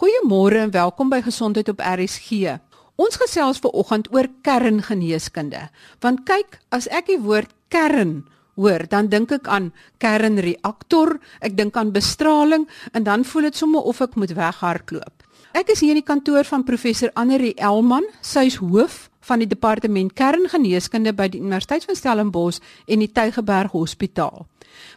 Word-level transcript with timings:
Goeiemôre 0.00 0.62
en 0.64 0.70
welkom 0.72 1.10
by 1.12 1.18
Gesondheid 1.20 1.68
op 1.68 1.82
RSG. 1.84 2.54
Ons 2.96 3.18
gesels 3.20 3.58
ver 3.60 3.74
oggend 3.76 4.06
oor 4.16 4.30
kerngeneeskunde. 4.40 5.66
Want 6.00 6.22
kyk, 6.24 6.56
as 6.72 6.86
ek 6.88 7.10
die 7.10 7.18
woord 7.20 7.52
kern 7.68 8.22
hoor, 8.56 8.86
dan 8.88 9.10
dink 9.12 9.34
ek 9.36 9.50
aan 9.52 9.66
kernreaktor, 10.00 11.18
ek 11.44 11.52
dink 11.58 11.76
aan 11.76 11.92
bestraling 11.92 12.64
en 12.96 13.04
dan 13.04 13.28
voel 13.28 13.50
dit 13.50 13.60
sommer 13.60 13.84
of 13.84 14.00
ek 14.00 14.16
moet 14.16 14.32
weghardloop. 14.40 15.28
Ek 15.52 15.68
is 15.68 15.84
hier 15.84 15.92
in 15.92 16.00
die 16.00 16.08
kantoor 16.08 16.48
van 16.48 16.64
professor 16.64 17.12
Annelie 17.12 17.52
Elman, 17.60 18.08
sy 18.24 18.48
is 18.48 18.56
hoof 18.64 19.09
van 19.30 19.42
die 19.42 19.50
departement 19.50 20.14
kerngeneeskunde 20.18 21.14
by 21.14 21.28
die 21.30 21.40
Universiteit 21.40 21.86
van 21.86 21.98
Stellenbosch 21.98 22.58
en 22.90 23.04
die 23.04 23.12
Tygerberg 23.14 23.76
Hospitaal. 23.76 24.46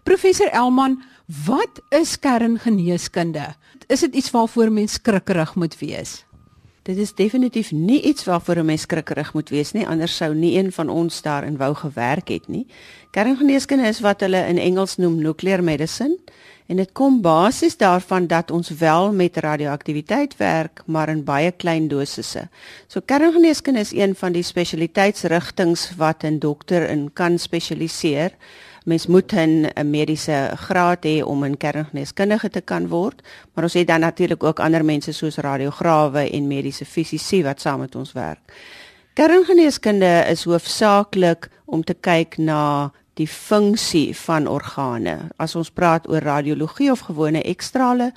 Professor 0.04 0.50
Elman, 0.50 1.02
wat 1.46 1.82
is 1.94 2.18
kerngeneeskunde? 2.20 3.54
is 3.94 4.00
dit 4.00 4.16
iets 4.16 4.32
waarvoor 4.32 4.72
mens 4.72 4.98
skrikkerig 4.98 5.56
moet 5.56 5.78
wees? 5.80 6.24
Dit 6.84 6.98
is 6.98 7.14
definitief 7.16 7.72
nie 7.72 8.02
iets 8.02 8.26
waarvoor 8.28 8.58
'n 8.60 8.66
mens 8.66 8.82
skrikkerig 8.82 9.34
moet 9.34 9.50
wees 9.50 9.72
nie, 9.72 9.88
anders 9.88 10.16
sou 10.16 10.36
nie 10.36 10.58
een 10.58 10.72
van 10.72 10.90
ons 10.90 11.22
daarin 11.22 11.58
wou 11.58 11.76
gewerk 11.76 12.28
het 12.28 12.48
nie. 12.48 12.68
Kerngeneeskunde 13.12 13.88
is 13.88 14.00
wat 14.00 14.20
hulle 14.20 14.48
in 14.48 14.58
Engels 14.58 14.98
noem 14.98 15.22
nuclear 15.22 15.64
medicine 15.64 16.18
en 16.68 16.76
dit 16.76 16.92
kom 16.92 17.22
basies 17.22 17.78
daarvan 17.78 18.28
dat 18.28 18.52
ons 18.52 18.70
wel 18.70 19.14
met 19.14 19.38
radioaktiwiteit 19.38 20.38
werk, 20.38 20.82
maar 20.86 21.10
in 21.10 21.24
baie 21.24 21.52
klein 21.52 21.88
dosisse. 21.88 22.50
So 22.88 23.00
kerngeneeskunde 23.06 23.80
is 23.80 23.94
een 23.94 24.16
van 24.16 24.32
die 24.32 24.44
spesialiteitsrigtings 24.44 25.96
wat 25.96 26.24
'n 26.24 26.40
dokter 26.40 26.90
in 26.90 27.14
kan 27.14 27.40
spesialiseer 27.40 28.32
mens 28.84 29.08
moet 29.08 29.34
'n 29.34 29.72
mediese 29.84 30.52
graad 30.56 31.06
hê 31.06 31.24
om 31.24 31.46
'n 31.46 31.58
kerngeneeskundige 31.58 32.50
te 32.50 32.62
kan 32.62 32.88
word, 32.88 33.22
maar 33.54 33.64
ons 33.64 33.74
het 33.74 33.88
dan 33.88 34.00
natuurlik 34.00 34.44
ook 34.44 34.60
ander 34.60 34.86
mense 34.86 35.12
soos 35.12 35.38
radiograwe 35.38 36.30
en 36.30 36.48
mediese 36.48 36.86
fisici 36.86 37.44
wat 37.44 37.62
saam 37.62 37.80
met 37.80 37.96
ons 37.96 38.12
werk. 38.12 38.54
Kerngeneeskunde 39.14 40.26
is 40.30 40.44
hoofsaaklik 40.44 41.50
om 41.66 41.84
te 41.84 41.94
kyk 41.94 42.38
na 42.38 42.92
die 43.14 43.28
funksie 43.28 44.16
van 44.18 44.48
organe. 44.50 45.18
As 45.38 45.56
ons 45.56 45.70
praat 45.70 46.08
oor 46.10 46.24
radiologie 46.26 46.92
of 46.92 47.00
gewone 47.00 47.44
ekstrale, 47.46 48.12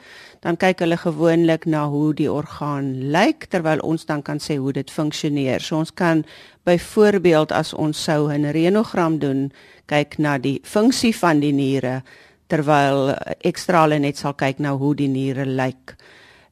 dan 0.46 0.54
kyk 0.54 0.84
hulle 0.84 0.94
gewoonlik 0.94 1.64
na 1.66 1.88
hoe 1.90 2.12
die 2.14 2.28
orgaan 2.30 2.92
lyk 3.10 3.48
terwyl 3.50 3.80
ons 3.82 4.06
dan 4.06 4.22
kan 4.22 4.38
sê 4.38 4.60
hoe 4.62 4.70
dit 4.76 4.90
funksioneer. 4.94 5.58
So 5.58 5.80
ons 5.82 5.90
kan 5.90 6.22
byvoorbeeld 6.68 7.50
as 7.50 7.74
ons 7.74 7.98
sou 7.98 8.30
'n 8.30 8.52
renogram 8.54 9.18
doen, 9.18 9.50
kyk 9.90 10.18
na 10.18 10.38
die 10.38 10.60
funksie 10.62 11.14
van 11.16 11.40
die 11.40 11.52
niere 11.52 12.02
terwyl 12.46 13.16
ekstrale 13.42 13.98
net 13.98 14.16
sal 14.16 14.34
kyk 14.34 14.58
na 14.58 14.76
hoe 14.76 14.94
die 14.94 15.08
niere 15.08 15.46
lyk 15.46 15.96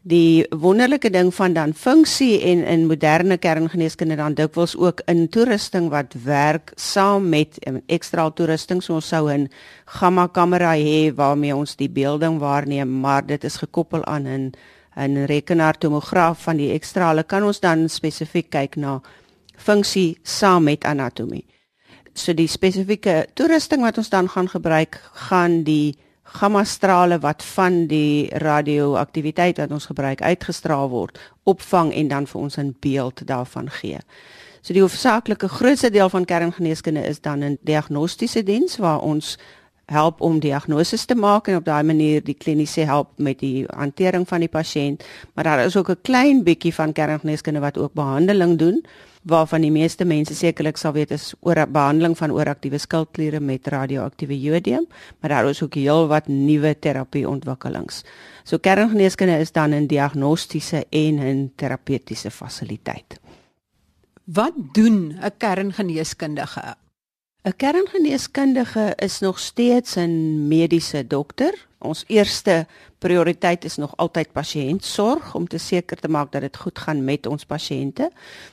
die 0.04 0.44
wonderlike 0.52 1.08
ding 1.08 1.30
van 1.32 1.54
dan 1.56 1.72
funksie 1.72 2.36
en 2.44 2.60
in 2.68 2.86
moderne 2.86 3.38
kerngeneeskunde 3.40 4.18
dan 4.20 4.34
dikwels 4.36 4.74
ook 4.76 5.00
in 5.08 5.28
toerusting 5.32 5.88
wat 5.88 6.12
werk 6.24 6.72
saam 6.76 7.30
met 7.32 7.56
um, 7.66 7.80
ekstra 7.88 8.28
toerusting. 8.30 8.82
So 8.84 9.00
ons 9.00 9.08
sou 9.08 9.30
'n 9.32 9.48
gamma 9.86 10.26
kamera 10.28 10.74
hê 10.76 11.14
waarmee 11.14 11.56
ons 11.56 11.76
die 11.76 11.88
beelding 11.88 12.38
waarneem 12.38 13.00
maar 13.00 13.26
dit 13.26 13.44
is 13.44 13.56
gekoppel 13.56 14.04
aan 14.04 14.26
'n 14.26 14.52
'n 14.96 15.24
rekenaar 15.26 15.78
tomograaf 15.78 16.42
van 16.42 16.56
die 16.56 16.72
ekstrale 16.72 17.22
kan 17.22 17.42
ons 17.42 17.60
dan 17.60 17.88
spesifiek 17.88 18.50
kyk 18.50 18.76
na 18.76 19.00
funksie 19.56 20.18
saam 20.22 20.64
met 20.64 20.84
anatomie. 20.84 21.46
So 22.14 22.34
die 22.34 22.48
spesifieke 22.48 23.26
toerusting 23.34 23.82
wat 23.82 23.98
ons 23.98 24.08
dan 24.08 24.28
gaan 24.28 24.48
gebruik 24.48 25.00
gaan 25.12 25.62
die 25.62 25.96
gamma 26.34 26.64
strale 26.64 27.18
wat 27.22 27.44
van 27.54 27.86
die 27.86 28.28
radioaktiwiteit 28.42 29.58
wat 29.62 29.70
ons 29.70 29.86
gebruik 29.86 30.22
uitgestraal 30.22 30.88
word, 30.90 31.18
opvang 31.44 31.92
en 31.94 32.08
dan 32.08 32.26
vir 32.26 32.40
ons 32.40 32.56
'n 32.58 32.76
beeld 32.80 33.26
daarvan 33.26 33.70
gee. 33.70 33.98
So 34.60 34.72
die 34.72 34.82
hoofsaaklike 34.82 35.48
grootste 35.48 35.90
deel 35.90 36.08
van 36.08 36.24
kerngeneeskunde 36.24 37.06
is 37.06 37.20
dan 37.20 37.44
'n 37.44 37.58
diagnostiese 37.62 38.42
diens 38.42 38.76
waar 38.76 39.00
ons 39.00 39.38
help 39.86 40.20
om 40.20 40.38
diagnoses 40.40 41.04
te 41.04 41.14
maak 41.14 41.48
en 41.48 41.56
op 41.56 41.64
daai 41.64 41.82
manier 41.82 42.24
die 42.24 42.34
kliniese 42.34 42.80
help 42.80 43.08
met 43.16 43.38
die 43.38 43.64
hantering 43.68 44.28
van 44.28 44.40
die 44.40 44.48
pasiënt, 44.48 45.04
maar 45.34 45.44
daar 45.44 45.64
is 45.64 45.76
ook 45.76 45.90
'n 45.90 46.00
klein 46.02 46.42
bietjie 46.42 46.74
van 46.74 46.92
kerngeneeskunde 46.92 47.60
wat 47.60 47.78
ook 47.78 47.92
behandeling 47.92 48.58
doen 48.58 48.84
waarvan 49.24 49.64
die 49.64 49.72
meeste 49.72 50.04
mense 50.04 50.34
sekerlik 50.36 50.76
sal 50.76 50.92
weet 50.92 51.10
is 51.16 51.32
oor 51.40 51.56
'n 51.56 51.72
behandeling 51.72 52.16
van 52.16 52.32
ooraktiewe 52.32 52.78
skildkliere 52.78 53.40
met 53.40 53.66
radioaktiewe 53.66 54.40
jodium, 54.40 54.86
maar 55.20 55.30
daar 55.30 55.48
is 55.48 55.62
ook 55.62 55.74
heelwat 55.74 56.28
nuwe 56.28 56.78
terapieontwikkelings. 56.78 58.04
So 58.44 58.58
kerngeneeskunde 58.58 59.38
is 59.38 59.52
dan 59.52 59.74
'n 59.74 59.86
diagnostiese 59.86 60.86
en 60.90 61.18
'n 61.18 61.52
terapeutiese 61.56 62.30
fasiliteit. 62.30 63.20
Wat 64.24 64.52
doen 64.72 65.16
'n 65.20 65.32
kerngeneeskundige? 65.38 66.76
'n 67.44 67.56
Kerngeneeskundige 67.56 68.92
is 68.96 69.18
nog 69.20 69.38
steeds 69.38 69.96
'n 69.96 70.48
mediese 70.48 71.06
dokter. 71.06 71.66
Ons 71.84 72.04
eerste 72.08 72.64
prioriteit 72.98 73.64
is 73.64 73.76
nog 73.76 73.92
altyd 74.00 74.32
pasiëntsorg 74.32 75.34
om 75.36 75.46
te 75.46 75.58
seker 75.58 76.00
te 76.00 76.08
maak 76.08 76.32
dat 76.32 76.46
dit 76.46 76.56
goed 76.56 76.78
gaan 76.78 77.04
met 77.04 77.26
ons 77.26 77.44
pasiënte. 77.44 78.08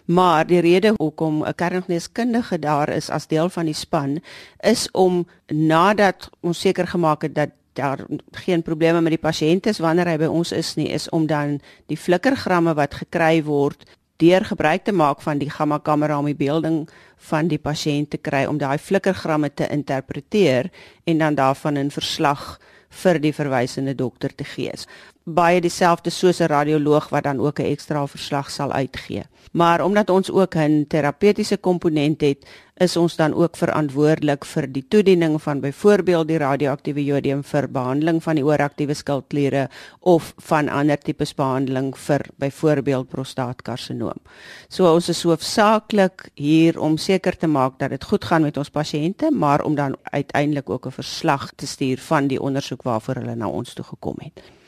Maar 0.06 0.48
die 0.48 0.60
rede 0.60 0.94
hoekom 0.98 1.44
'n 1.44 1.56
kerngeneeskundige 1.56 2.60
daar 2.60 2.90
is 2.90 3.10
as 3.10 3.28
deel 3.28 3.50
van 3.50 3.66
die 3.66 3.74
span 3.74 4.20
is 4.60 4.92
om 4.92 5.28
nadat 5.48 6.30
ons 6.42 6.60
seker 6.60 6.88
gemaak 6.88 7.22
het 7.22 7.36
dat 7.36 7.50
daar 7.74 8.06
geen 8.32 8.62
probleme 8.62 9.02
met 9.02 9.12
die 9.12 9.30
pasiënt 9.30 9.66
is 9.66 9.80
wanneer 9.80 10.08
hy 10.08 10.18
by 10.18 10.26
ons 10.28 10.52
is 10.52 10.76
nie, 10.76 10.90
is 10.90 11.10
om 11.10 11.28
dan 11.28 11.60
die 11.88 11.98
flikkergramme 11.98 12.74
wat 12.74 12.94
gekry 12.94 13.44
word 13.44 13.86
deur 14.22 14.46
gebruik 14.46 14.84
te 14.84 14.94
maak 14.94 15.22
van 15.22 15.40
die 15.42 15.50
gamma 15.50 15.80
kamera 15.80 16.20
om 16.20 16.28
die 16.30 16.38
beelding 16.38 16.84
van 17.32 17.48
die 17.48 17.60
pasiënt 17.60 18.12
te 18.14 18.20
kry 18.22 18.44
om 18.46 18.60
daai 18.62 18.78
flikkergramme 18.78 19.50
te 19.54 19.70
interpreteer 19.72 20.70
en 21.10 21.18
dan 21.18 21.36
daarvan 21.36 21.78
'n 21.78 21.92
verslag 21.92 22.60
vir 22.92 23.20
die 23.24 23.34
verwysende 23.34 23.96
dokter 23.96 24.36
te 24.36 24.44
gee. 24.44 24.74
Baie 25.24 25.62
dieselfde 25.62 26.10
soos 26.10 26.40
'n 26.42 26.48
radioloog 26.50 27.10
wat 27.10 27.24
dan 27.24 27.40
ook 27.40 27.60
'n 27.60 27.72
ekstra 27.72 28.08
verslag 28.08 28.50
sal 28.50 28.72
uitgee. 28.72 29.24
Maar 29.52 29.84
omdat 29.84 30.10
ons 30.10 30.32
ook 30.32 30.56
'n 30.56 30.86
terapeutiese 30.88 31.58
komponent 31.58 32.22
het, 32.22 32.46
is 32.78 32.98
ons 32.98 33.16
dan 33.16 33.34
ook 33.34 33.58
verantwoordelik 33.58 34.46
vir 34.46 34.72
die 34.72 34.86
toediening 34.88 35.42
van 35.42 35.60
byvoorbeeld 35.60 36.28
die 36.28 36.38
radioaktiewe 36.38 37.04
jodium 37.04 37.44
vir 37.44 37.68
behandeling 37.72 38.24
van 38.24 38.36
die 38.36 38.46
ooraktiewe 38.46 38.94
skildkliere 38.94 39.70
of 40.00 40.34
van 40.38 40.70
ander 40.70 40.98
tipes 40.98 41.34
behandeling 41.34 41.98
vir 41.98 42.26
byvoorbeeld 42.36 43.08
prostaatkarsinoom. 43.08 44.20
So 44.68 44.94
ons 44.94 45.10
is 45.10 45.24
hoofsaaklik 45.24 46.30
hier 46.34 46.80
om 46.80 46.98
seker 46.98 47.38
te 47.38 47.48
maak 47.48 47.80
dat 47.80 47.90
dit 47.90 48.04
goed 48.04 48.26
gaan 48.26 48.42
met 48.42 48.58
ons 48.58 48.70
pasiënte, 48.70 49.32
maar 49.32 49.64
om 49.64 49.76
dan 49.76 49.96
uiteindelik 50.04 50.70
ook 50.70 50.86
'n 50.86 50.92
verslag 50.92 51.52
te 51.56 51.68
stuur 51.68 51.98
van 51.98 52.28
die 52.28 52.42
ondersoek 52.42 52.82
waarvoor 52.82 53.16
hulle 53.16 53.36
na 53.36 53.48
ons 53.48 53.74
toe 53.74 53.86
gekom 53.86 54.16
het. 54.18 54.61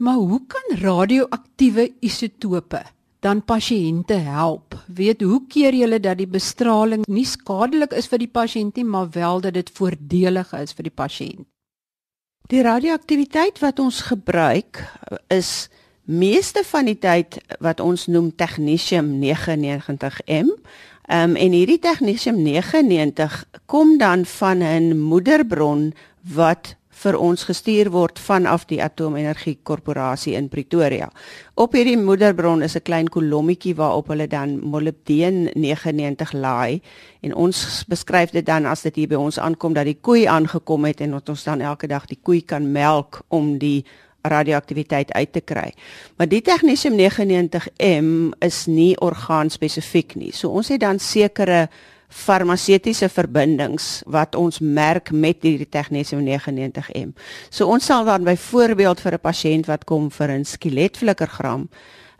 Maar 0.00 0.14
hoe 0.14 0.40
kan 0.46 0.78
radioaktiewe 0.78 1.90
isotope 2.00 2.82
dan 3.20 3.44
pasiënte 3.44 4.16
help? 4.24 4.74
Weet 4.86 5.20
hoe 5.20 5.42
keer 5.48 5.76
julle 5.76 6.00
dat 6.00 6.16
die 6.16 6.28
bestraling 6.28 7.04
nie 7.04 7.26
skadelik 7.28 7.92
is 7.92 8.08
vir 8.08 8.22
die 8.22 8.30
pasiënt 8.32 8.80
nie, 8.80 8.84
maar 8.84 9.10
wel 9.12 9.44
dat 9.44 9.58
dit 9.58 9.70
voordelig 9.76 10.54
is 10.56 10.72
vir 10.72 10.88
die 10.88 10.96
pasiënt? 11.02 11.44
Die 12.48 12.64
radioaktiwiteit 12.64 13.60
wat 13.60 13.78
ons 13.78 14.00
gebruik 14.08 14.80
is 15.28 15.68
meeste 16.08 16.64
van 16.64 16.88
die 16.88 16.96
tyd 16.98 17.36
wat 17.60 17.84
ons 17.84 18.08
noem 18.08 18.32
technetium 18.32 19.12
99m. 19.20 20.48
Um, 21.10 21.36
en 21.36 21.52
hierdie 21.52 21.78
technetium 21.78 22.40
99 22.40 23.44
kom 23.68 23.98
dan 23.98 24.24
van 24.24 24.64
'n 24.64 24.96
moederbron 24.96 25.92
wat 26.24 26.76
vir 27.00 27.16
ons 27.16 27.44
gestuur 27.48 27.90
word 27.94 28.18
vanaf 28.20 28.66
die 28.68 28.80
Atoomenergie 28.84 29.56
Korporasie 29.64 30.34
in 30.36 30.50
Pretoria. 30.52 31.08
Op 31.60 31.74
hierdie 31.76 31.96
moederbron 31.96 32.62
is 32.62 32.76
'n 32.76 32.82
klein 32.82 33.08
kolommetjie 33.08 33.74
waarop 33.74 34.08
hulle 34.08 34.26
dan 34.26 34.60
molibdeen 34.60 35.50
99 35.54 36.32
laai 36.32 36.80
en 37.22 37.34
ons 37.34 37.84
beskryf 37.88 38.30
dit 38.30 38.46
dan 38.46 38.66
as 38.66 38.82
dit 38.82 38.96
hier 38.96 39.08
by 39.08 39.14
ons 39.14 39.38
aankom 39.38 39.72
dat 39.72 39.84
die 39.84 39.98
koei 40.00 40.26
aangekom 40.26 40.84
het 40.84 41.00
en 41.00 41.10
dat 41.10 41.28
ons 41.28 41.44
dan 41.44 41.60
elke 41.60 41.86
dag 41.86 42.06
die 42.06 42.18
koei 42.22 42.42
kan 42.44 42.72
melk 42.72 43.22
om 43.28 43.58
die 43.58 43.84
radioaktiwiteit 44.22 45.12
uit 45.12 45.32
te 45.32 45.40
kry. 45.40 45.72
Maar 46.16 46.28
die 46.28 46.42
technetium 46.42 46.98
99M 46.98 48.34
is 48.38 48.66
nie 48.66 48.96
orgaanspesifiek 49.00 50.14
nie. 50.14 50.32
So 50.32 50.48
ons 50.48 50.68
het 50.68 50.80
dan 50.80 50.98
sekere 50.98 51.68
farmaseutiese 52.10 53.08
verbindings 53.08 54.02
wat 54.10 54.34
ons 54.34 54.58
merk 54.58 55.12
met 55.14 55.42
hierdie 55.46 55.68
technetium 55.70 56.24
99M. 56.26 57.14
So 57.50 57.70
ons 57.70 57.86
sal 57.86 58.04
dan 58.04 58.26
byvoorbeeld 58.26 59.00
vir 59.00 59.14
'n 59.14 59.22
pasiënt 59.22 59.66
wat 59.66 59.84
kom 59.84 60.10
vir 60.10 60.30
'n 60.30 60.44
skeletflikkergram 60.44 61.68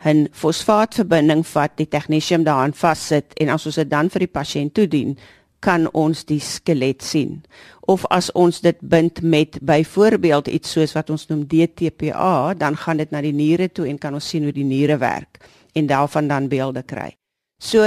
'n 0.05 0.27
fosfaatverbinding 0.31 1.45
vat, 1.45 1.71
die 1.77 1.87
technetium 1.87 2.43
daaraan 2.43 2.73
vassit 2.73 3.33
en 3.37 3.49
as 3.49 3.65
ons 3.65 3.75
dit 3.75 3.89
dan 3.89 4.09
vir 4.09 4.19
die 4.19 4.33
pasiënt 4.39 4.73
toedien, 4.73 5.17
kan 5.59 5.85
ons 5.93 6.25
die 6.25 6.39
skelet 6.39 7.03
sien. 7.05 7.43
Of 7.81 8.05
as 8.09 8.31
ons 8.31 8.61
dit 8.61 8.77
bind 8.81 9.21
met 9.21 9.59
byvoorbeeld 9.61 10.47
iets 10.47 10.71
soos 10.71 10.95
wat 10.97 11.09
ons 11.09 11.27
noem 11.29 11.45
DTPA, 11.45 12.53
dan 12.57 12.77
gaan 12.77 12.97
dit 12.97 13.11
na 13.11 13.21
die 13.21 13.33
niere 13.33 13.69
toe 13.69 13.87
en 13.87 13.97
kan 13.97 14.13
ons 14.13 14.29
sien 14.29 14.43
hoe 14.43 14.55
die 14.55 14.65
niere 14.65 14.97
werk 14.97 15.37
en 15.73 15.87
daarvan 15.87 16.27
dan 16.27 16.49
beelde 16.49 16.83
kry. 16.83 17.11
So 17.61 17.85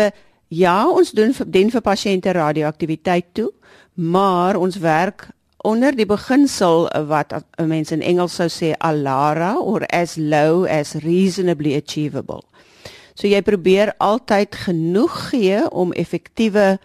ja, 0.57 0.89
ons 0.89 1.13
doen 1.17 1.33
vir 1.35 1.51
den 1.51 1.71
vir 1.73 1.83
pasiënte 1.85 2.35
radioaktiwiteit 2.37 3.33
toe, 3.37 3.51
maar 3.95 4.57
ons 4.57 4.79
werk 4.83 5.29
onder 5.65 5.97
die 5.97 6.07
beginsel 6.07 6.89
wat 7.09 7.33
'n 7.33 7.69
mens 7.69 7.91
in 7.91 8.03
Engels 8.03 8.35
sou 8.35 8.49
sê 8.49 8.75
ALARA 8.79 9.57
or 9.59 9.83
as 9.91 10.17
low 10.17 10.65
as 10.67 10.95
reasonably 10.95 11.75
achievable. 11.75 12.43
So 13.15 13.27
jy 13.27 13.43
probeer 13.43 13.95
altyd 13.99 14.55
genoeg 14.55 15.31
gee 15.31 15.71
om 15.71 15.93
effektiewe 15.93 16.79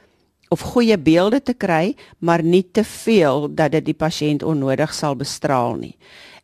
of 0.49 0.61
goeie 0.61 0.97
beelde 0.97 1.41
te 1.41 1.53
kry, 1.53 1.95
maar 2.19 2.43
nie 2.43 2.65
te 2.71 2.83
veel 2.83 3.49
dat 3.53 3.71
dit 3.71 3.85
die 3.85 3.97
pasiënt 3.97 4.43
onnodig 4.43 4.93
sal 4.93 5.15
bestraal 5.15 5.75
nie. 5.75 5.97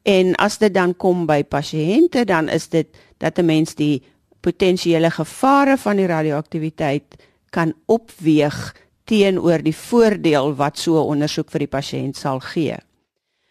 En 0.03 0.35
as 0.35 0.57
dit 0.57 0.73
dan 0.73 0.93
kom 0.97 1.25
by 1.25 1.43
pasiënte, 1.43 2.25
dan 2.25 2.49
is 2.49 2.67
dit 2.69 2.87
dat 3.17 3.39
'n 3.39 3.45
mens 3.45 3.75
die 3.75 4.03
potensiële 4.45 5.09
gevare 5.11 5.77
van 5.81 5.97
die 5.97 6.09
radioaktiwiteit 6.09 7.17
kan 7.55 7.73
opweeg 7.85 8.75
teenoor 9.09 9.63
die 9.65 9.75
voordeel 9.75 10.53
wat 10.55 10.77
so 10.77 10.97
'n 11.01 11.09
ondersoek 11.13 11.49
vir 11.51 11.59
die 11.65 11.73
pasiënt 11.77 12.17
sal 12.17 12.39
gee. 12.39 12.77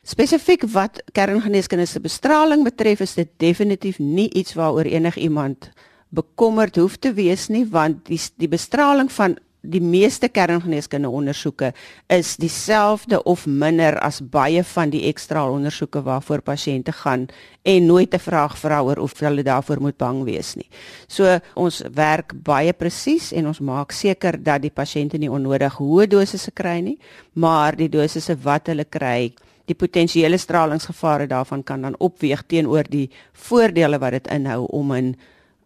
Spesifiek 0.04 0.66
wat 0.72 1.02
kerngeneeskundige 1.12 1.92
se 1.92 2.00
bestraling 2.00 2.64
betref, 2.64 3.00
is 3.00 3.14
dit 3.14 3.28
definitief 3.36 3.98
nie 3.98 4.28
iets 4.30 4.54
waaroor 4.54 4.84
enigiemand 4.84 5.70
bekommerd 6.10 6.76
hoef 6.76 6.96
te 6.96 7.12
wees 7.12 7.48
nie, 7.48 7.64
want 7.64 8.04
die 8.06 8.20
die 8.36 8.48
bestraling 8.48 9.12
van 9.12 9.38
die 9.64 9.80
meeste 9.80 10.28
kerngeneeskundige 10.28 11.12
ondersoeke 11.12 11.72
is 12.12 12.36
dieselfde 12.36 13.22
of 13.24 13.46
minder 13.46 13.96
as 14.04 14.20
baie 14.20 14.62
van 14.74 14.92
die 14.92 15.04
ekstra 15.08 15.44
ondersoeke 15.50 16.02
waarvoor 16.04 16.44
pasiënte 16.44 16.92
gaan 16.92 17.26
en 17.62 17.86
nooit 17.86 18.14
'n 18.14 18.18
vraag 18.18 18.58
vra 18.58 18.82
oor 18.82 18.98
of 18.98 19.18
hulle 19.18 19.42
daarvoor 19.42 19.80
moet 19.80 19.96
bang 19.96 20.24
wees 20.24 20.54
nie. 20.54 20.68
So 21.08 21.38
ons 21.54 21.82
werk 21.94 22.32
baie 22.42 22.72
presies 22.72 23.32
en 23.32 23.46
ons 23.46 23.60
maak 23.60 23.92
seker 23.92 24.42
dat 24.42 24.62
die 24.62 24.70
pasiënte 24.70 25.18
nie 25.18 25.30
onnodig 25.30 25.72
hoë 25.78 26.06
dosisse 26.06 26.50
kry 26.50 26.80
nie, 26.80 26.98
maar 27.32 27.76
die 27.76 27.88
dosisse 27.88 28.36
wat 28.42 28.66
hulle 28.66 28.84
kry 28.84 29.32
die 29.64 29.74
potensiële 29.74 30.38
stralingsgevare 30.38 31.26
daarvan 31.26 31.62
kan 31.62 31.82
dan 31.82 31.96
opweeg 31.98 32.42
teenoor 32.46 32.84
die 32.88 33.10
voordele 33.32 33.98
wat 33.98 34.10
dit 34.10 34.26
inhou 34.28 34.66
om 34.66 34.92
'n 34.92 35.16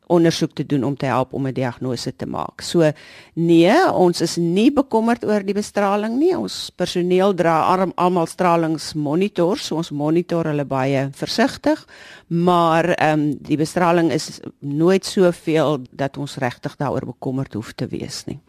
ondersoek 0.09 0.55
te 0.57 0.67
doen 0.67 0.85
om 0.85 0.97
te 0.97 1.07
help 1.07 1.33
om 1.33 1.47
'n 1.47 1.55
diagnose 1.55 2.17
te 2.17 2.27
maak. 2.27 2.61
So 2.61 2.93
nee, 3.35 3.93
ons 3.93 4.21
is 4.21 4.37
nie 4.37 4.73
bekommerd 4.73 5.25
oor 5.25 5.45
die 5.45 5.55
bestraling 5.55 6.19
nie. 6.19 6.37
Ons 6.37 6.71
personeel 6.77 7.35
dra 7.35 7.77
almal 7.95 8.27
stralingsmonitors, 8.27 9.67
so 9.67 9.77
ons 9.77 9.91
monitor 9.91 10.45
hulle 10.45 10.65
baie 10.65 11.09
versigtig, 11.13 11.87
maar 12.27 12.95
ehm 12.95 13.21
um, 13.21 13.37
die 13.41 13.57
bestraling 13.57 14.13
is 14.13 14.41
nooit 14.61 15.05
soveel 15.05 15.79
dat 15.91 16.17
ons 16.17 16.37
regtig 16.37 16.77
daaroor 16.77 17.07
bekommerd 17.07 17.55
hoef 17.55 17.73
te 17.73 17.87
wees 17.87 18.25
nie. 18.27 18.41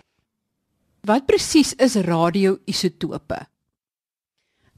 Wat 1.02 1.26
presies 1.26 1.74
is 1.76 1.96
radioisotope? 1.96 3.48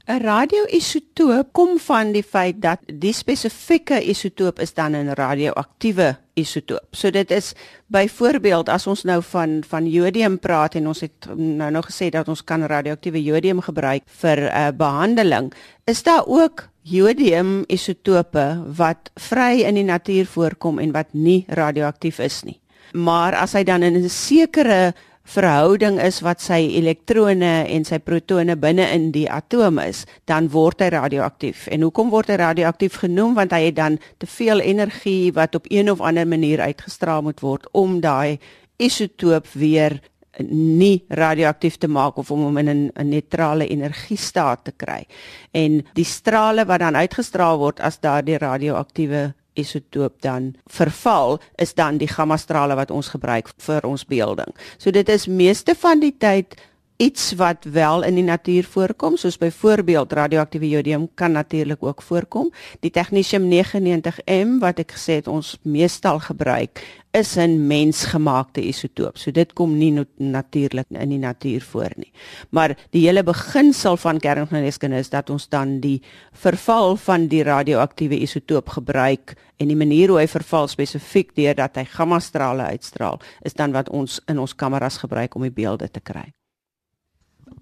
'n 0.06 0.18
Radioisotoop 0.18 1.52
kom 1.52 1.78
van 1.78 2.12
die 2.12 2.22
feit 2.22 2.58
dat 2.62 2.80
die 2.86 3.12
spesifieke 3.14 4.00
isotoop 4.02 4.58
is 4.58 4.74
dan 4.74 4.96
'n 4.96 5.14
radioaktiewe 5.14 6.16
isotoop. 6.34 6.86
So 6.90 7.10
dit 7.10 7.30
is 7.30 7.52
byvoorbeeld 7.86 8.68
as 8.68 8.86
ons 8.86 9.02
nou 9.02 9.22
van 9.22 9.62
van 9.68 9.86
jodium 9.86 10.38
praat 10.38 10.74
en 10.74 10.86
ons 10.86 11.00
het 11.00 11.28
nou 11.36 11.70
nog 11.70 11.86
gesê 11.86 12.08
dat 12.10 12.28
ons 12.28 12.44
kan 12.44 12.64
radioaktiewe 12.64 13.22
jodium 13.22 13.60
gebruik 13.60 14.02
vir 14.06 14.38
'n 14.38 14.50
uh, 14.50 14.68
behandeling, 14.76 15.52
is 15.84 16.02
daar 16.02 16.26
ook 16.26 16.68
jodium 16.82 17.64
isotope 17.66 18.62
wat 18.76 19.10
vry 19.14 19.62
in 19.62 19.74
die 19.74 19.84
natuur 19.84 20.26
voorkom 20.26 20.78
en 20.78 20.92
wat 20.92 21.12
nie 21.12 21.44
radioaktief 21.48 22.18
is 22.18 22.42
nie. 22.42 22.60
Maar 22.92 23.34
as 23.34 23.52
hy 23.52 23.62
dan 23.64 23.82
in 23.82 24.04
'n 24.04 24.08
sekere 24.08 24.94
verhouding 25.24 26.00
is 26.02 26.20
wat 26.20 26.42
sy 26.42 26.60
elektrone 26.78 27.52
en 27.70 27.84
sy 27.86 27.98
protone 28.02 28.56
binne 28.58 28.88
in 28.94 29.10
die 29.14 29.28
atoom 29.30 29.78
is, 29.82 30.04
dan 30.26 30.50
word 30.52 30.82
hy 30.82 30.90
radioaktief. 30.94 31.68
En 31.72 31.86
hoekom 31.86 32.10
word 32.10 32.32
hy 32.32 32.38
radioaktief 32.42 32.98
genoem? 33.04 33.34
Want 33.38 33.54
hy 33.54 33.68
het 33.68 33.76
dan 33.78 33.98
te 34.18 34.26
veel 34.26 34.60
energie 34.60 35.32
wat 35.32 35.54
op 35.54 35.68
een 35.70 35.90
of 35.90 36.00
ander 36.00 36.26
manier 36.28 36.60
uitgestraal 36.60 37.22
moet 37.22 37.40
word 37.40 37.68
om 37.72 38.00
daai 38.00 38.38
isotoop 38.82 39.46
weer 39.54 40.00
nie 40.40 41.04
radioaktief 41.12 41.76
te 41.76 41.88
maak 41.88 42.16
of 42.16 42.30
om 42.30 42.40
hom 42.46 42.58
in 42.58 42.68
'n 42.68 43.08
neutrale 43.08 43.68
energiestaat 43.68 44.64
te 44.64 44.72
kry. 44.72 45.06
En 45.52 45.84
die 45.94 46.04
strale 46.04 46.64
wat 46.64 46.80
dan 46.80 46.96
uitgestraal 46.96 47.58
word 47.58 47.80
as 47.80 48.00
daardie 48.00 48.38
radioaktiewe 48.38 49.34
isotoop 49.54 50.20
dan 50.22 50.54
verval 50.66 51.38
is 51.56 51.74
dan 51.74 51.98
die 51.98 52.08
gammastrale 52.08 52.76
wat 52.78 52.90
ons 52.90 53.12
gebruik 53.12 53.50
vir 53.58 53.86
ons 53.86 54.04
beelding. 54.08 54.52
So 54.78 54.90
dit 54.90 55.08
is 55.08 55.26
meeste 55.26 55.74
van 55.74 56.00
die 56.00 56.14
tyd 56.18 56.56
iets 56.96 57.32
wat 57.34 57.64
wel 57.64 58.02
in 58.02 58.14
die 58.14 58.24
natuur 58.24 58.64
voorkom 58.64 59.16
soos 59.16 59.38
byvoorbeeld 59.38 60.12
radioaktiewe 60.12 60.68
jodium 60.68 61.08
kan 61.14 61.32
natuurlik 61.32 61.82
ook 61.82 62.02
voorkom. 62.02 62.52
Die 62.80 62.90
technetium 62.90 63.48
99M 63.50 64.58
wat 64.60 64.78
ek 64.78 64.92
gesê 64.96 65.18
het 65.20 65.28
ons 65.28 65.56
meestal 65.62 66.20
gebruik 66.20 66.82
is 67.12 67.36
'n 67.36 67.66
mensgemaakte 67.66 68.60
isotoop. 68.60 69.18
So 69.18 69.30
dit 69.30 69.52
kom 69.52 69.78
nie 69.78 70.06
natuurlik 70.16 70.86
in 70.88 71.08
die 71.08 71.18
natuur 71.18 71.60
voor 71.60 71.92
nie. 71.96 72.12
Maar 72.50 72.76
die 72.90 73.06
hele 73.06 73.22
beginsel 73.22 73.96
van 73.96 74.18
kerngeneeskunde 74.18 74.96
is 74.96 75.10
dat 75.10 75.30
ons 75.30 75.48
dan 75.48 75.80
die 75.80 76.02
verval 76.32 76.96
van 76.96 77.26
die 77.26 77.42
radioaktiewe 77.42 78.18
isotoop 78.18 78.68
gebruik 78.68 79.34
en 79.56 79.66
die 79.68 79.76
manier 79.76 80.08
hoe 80.08 80.18
hy 80.18 80.28
verval 80.28 80.68
spesifiek 80.68 81.34
deurdat 81.34 81.76
hy 81.76 81.84
gammastrale 81.84 82.62
uitstraal 82.62 83.20
is 83.42 83.54
dan 83.54 83.72
wat 83.72 83.90
ons 83.90 84.20
in 84.26 84.38
ons 84.38 84.54
kameras 84.54 84.96
gebruik 84.96 85.34
om 85.34 85.42
die 85.42 85.50
beelde 85.50 85.90
te 85.90 86.00
kry 86.00 86.32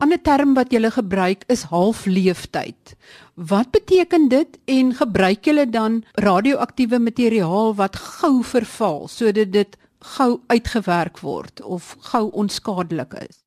ander 0.01 0.21
term 0.23 0.55
wat 0.57 0.73
jy 0.73 0.91
gebruik 0.91 1.45
is 1.53 1.67
halfleeftyd. 1.71 2.95
Wat 3.35 3.71
beteken 3.71 4.29
dit 4.29 4.59
en 4.65 4.95
gebruik 4.95 5.47
jy 5.47 5.67
dan 5.71 6.03
radioaktiewe 6.15 6.99
materiaal 6.99 7.75
wat 7.77 7.97
gou 7.97 8.43
verval 8.45 9.09
sodat 9.09 9.53
dit 9.53 9.77
gou 10.17 10.41
uitgewerk 10.49 11.21
word 11.21 11.61
of 11.63 11.97
gou 12.13 12.31
onskadelik 12.33 13.15
is? 13.29 13.45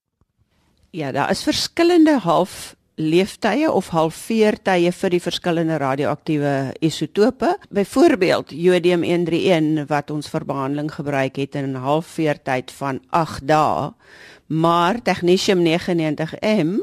Ja, 0.94 1.12
daar 1.12 1.32
is 1.34 1.44
verskillende 1.44 2.20
half 2.20 2.76
leeftye 2.96 3.72
of 3.72 3.90
halveertye 3.90 4.92
vir 4.92 5.10
die 5.10 5.22
verskillende 5.22 5.78
radioaktiewe 5.78 6.74
isotope. 6.82 7.56
Byvoorbeeld 7.70 8.52
jodium 8.52 9.04
131 9.04 9.88
wat 9.90 10.12
ons 10.12 10.30
vir 10.30 10.46
behandeling 10.46 10.92
gebruik 10.92 11.36
het 11.36 11.56
in 11.56 11.74
'n 11.74 11.82
halveertyd 11.82 12.72
van 12.72 13.02
8 13.10 13.48
dae 13.48 13.94
maar 14.48 15.02
technetium 15.02 15.62
99M 15.64 16.82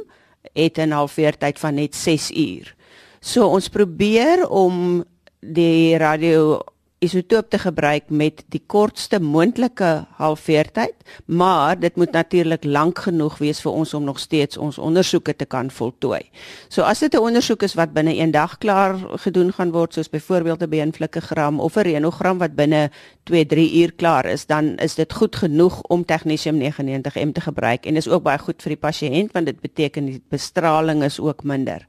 het 0.52 0.78
'n 0.78 0.90
halfweertyd 0.90 1.58
van 1.58 1.74
net 1.74 1.94
6 1.94 2.30
uur. 2.30 2.74
So 3.20 3.46
ons 3.46 3.68
probeer 3.68 4.48
om 4.48 5.04
die 5.40 5.96
radio 5.96 6.60
isotoop 7.00 7.48
te 7.50 7.58
gebruik 7.58 8.10
met 8.12 8.42
die 8.52 8.60
kortste 8.68 9.20
moontlike 9.24 10.04
halfveertyd, 10.18 10.94
maar 11.24 11.78
dit 11.80 11.96
moet 11.96 12.12
natuurlik 12.12 12.64
lank 12.64 12.98
genoeg 13.06 13.38
wees 13.40 13.62
vir 13.64 13.72
ons 13.72 13.94
om 13.96 14.04
nog 14.04 14.20
steeds 14.20 14.58
ons 14.60 14.78
ondersoeke 14.78 15.32
te 15.36 15.46
kan 15.48 15.70
voltooi. 15.72 16.20
So 16.68 16.82
as 16.82 17.00
dit 17.00 17.14
'n 17.14 17.24
ondersoek 17.24 17.62
is 17.62 17.74
wat 17.74 17.92
binne 17.92 18.14
1 18.20 18.30
dag 18.30 18.58
klaar 18.58 18.98
gedoen 19.16 19.52
gaan 19.52 19.72
word, 19.72 19.94
soos 19.94 20.10
byvoorbeeld 20.10 20.62
'n 20.62 20.68
beenvlekkegram 20.68 21.60
of 21.60 21.76
'n 21.76 21.80
renogram 21.80 22.38
wat 22.38 22.54
binne 22.54 22.90
2-3 23.24 23.80
uur 23.80 23.92
klaar 23.92 24.24
is, 24.24 24.46
dan 24.46 24.76
is 24.76 24.94
dit 24.94 25.12
goed 25.12 25.36
genoeg 25.36 25.82
om 25.82 26.04
technetium 26.04 26.58
99M 26.58 27.32
te 27.32 27.40
gebruik 27.40 27.86
en 27.86 27.96
is 27.96 28.08
ook 28.08 28.22
baie 28.22 28.38
goed 28.38 28.62
vir 28.62 28.70
die 28.70 28.82
pasiënt 28.88 29.32
want 29.32 29.46
dit 29.46 29.60
beteken 29.60 30.04
die 30.04 30.22
bestraling 30.28 31.02
is 31.02 31.20
ook 31.20 31.42
minder. 31.42 31.86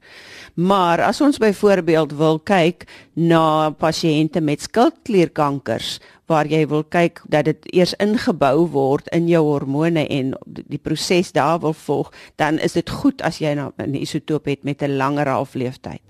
Maar 0.54 1.02
as 1.02 1.20
ons 1.20 1.38
byvoorbeeld 1.38 2.12
wil 2.12 2.38
kyk 2.38 2.84
na 3.12 3.70
pasiënte 3.70 4.40
met 4.40 4.62
skildklierkankers 5.02 6.00
waar 6.26 6.46
jy 6.46 6.66
wil 6.66 6.84
kyk 6.84 7.20
dat 7.28 7.44
dit 7.44 7.58
eers 7.74 7.94
ingebou 7.98 8.68
word 8.70 9.08
in 9.12 9.28
jou 9.28 9.42
hormone 9.42 10.06
en 10.08 10.34
die 10.46 10.78
proses 10.78 11.32
daar 11.32 11.60
wil 11.60 11.74
volg, 11.74 12.12
dan 12.36 12.58
is 12.58 12.74
dit 12.74 12.88
goed 12.88 13.20
as 13.22 13.40
jy 13.40 13.54
'n 13.54 13.94
isotoop 13.94 14.46
het 14.46 14.64
met 14.64 14.82
'n 14.82 14.96
langer 14.96 15.28
halfleeftyd. 15.28 16.00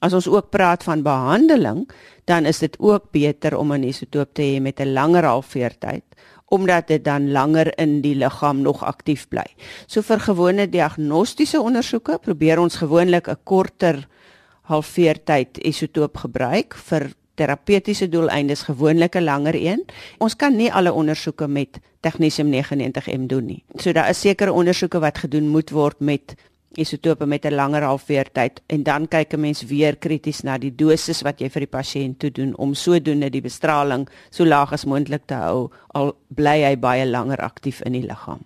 As 0.00 0.12
ons 0.12 0.28
ook 0.28 0.50
praat 0.50 0.82
van 0.84 1.02
behandeling, 1.02 1.88
dan 2.24 2.46
is 2.46 2.58
dit 2.58 2.76
ook 2.78 3.10
beter 3.12 3.56
om 3.56 3.72
'n 3.72 3.84
isotoop 3.84 4.34
te 4.34 4.42
hê 4.42 4.60
met 4.60 4.80
'n 4.80 4.92
langer 4.92 5.24
halfveertyd 5.24 6.04
omdat 6.50 6.86
dit 6.88 7.04
dan 7.04 7.30
langer 7.30 7.78
in 7.78 8.00
die 8.00 8.14
liggaam 8.14 8.62
nog 8.62 8.82
aktief 8.82 9.28
bly. 9.28 9.44
So 9.86 10.00
vir 10.00 10.18
gewone 10.18 10.68
diagnostiese 10.68 11.60
ondersoeke 11.60 12.18
probeer 12.18 12.58
ons 12.58 12.76
gewoonlik 12.76 13.28
'n 13.28 13.36
korter 13.44 14.08
halfveertyd 14.62 15.58
isotoop 15.58 16.16
gebruik 16.16 16.74
vir 16.74 17.12
terapeutiese 17.38 18.08
doeleindes 18.10 18.66
gewoonlik 18.66 19.16
'n 19.16 19.24
langer 19.24 19.54
een. 19.54 19.84
Ons 20.18 20.36
kan 20.36 20.56
nie 20.56 20.72
alle 20.72 20.92
ondersoeke 20.92 21.48
met 21.48 21.78
technetium 22.00 22.50
99m 22.50 23.26
doen 23.26 23.46
nie. 23.46 23.64
So 23.76 23.92
daar 23.92 24.08
is 24.08 24.20
sekere 24.20 24.52
ondersoeke 24.52 24.98
wat 24.98 25.18
gedoen 25.18 25.48
moet 25.48 25.70
word 25.70 26.00
met 26.00 26.34
isotope 26.74 27.26
met 27.26 27.44
'n 27.44 27.54
langer 27.54 27.82
halfweertyd 27.82 28.60
en 28.66 28.82
dan 28.82 29.08
kyk 29.08 29.32
'n 29.32 29.40
mens 29.40 29.62
weer 29.62 29.96
krities 29.96 30.42
na 30.42 30.58
die 30.58 30.74
dosis 30.74 31.22
wat 31.22 31.40
jy 31.40 31.48
vir 31.50 31.60
die 31.60 31.76
pasiënt 31.78 32.18
toe 32.18 32.30
doen 32.30 32.56
om 32.56 32.74
sodoende 32.74 33.30
die 33.30 33.40
bestraling 33.40 34.08
so 34.30 34.44
laag 34.44 34.72
as 34.72 34.84
moontlik 34.84 35.26
te 35.26 35.34
hou 35.34 35.70
al 35.86 36.16
bly 36.28 36.62
hy 36.62 36.76
baie 36.76 37.06
langer 37.06 37.38
aktief 37.38 37.80
in 37.80 37.92
die 37.92 38.06
liggaam. 38.06 38.40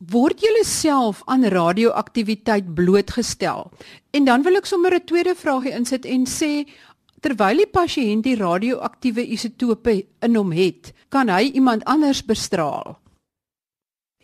Word 0.00 0.40
julle 0.40 0.64
self 0.64 1.22
aan 1.26 1.44
radioaktiwiteit 1.44 2.74
blootgestel? 2.74 3.70
En 4.10 4.24
dan 4.24 4.42
wil 4.42 4.56
ek 4.56 4.66
sommer 4.66 4.94
'n 4.94 5.04
tweede 5.04 5.34
vraagie 5.34 5.72
insit 5.72 6.04
en 6.04 6.26
sê 6.26 6.64
terwyl 7.20 7.62
die 7.62 7.68
pasiënt 7.70 8.24
die 8.24 8.36
radioaktiewe 8.36 9.24
isotope 9.36 9.96
in 10.22 10.36
hom 10.36 10.52
het, 10.52 10.92
kan 11.08 11.28
hy 11.28 11.50
iemand 11.54 11.84
anders 11.84 12.22
bestraal? 12.24 12.96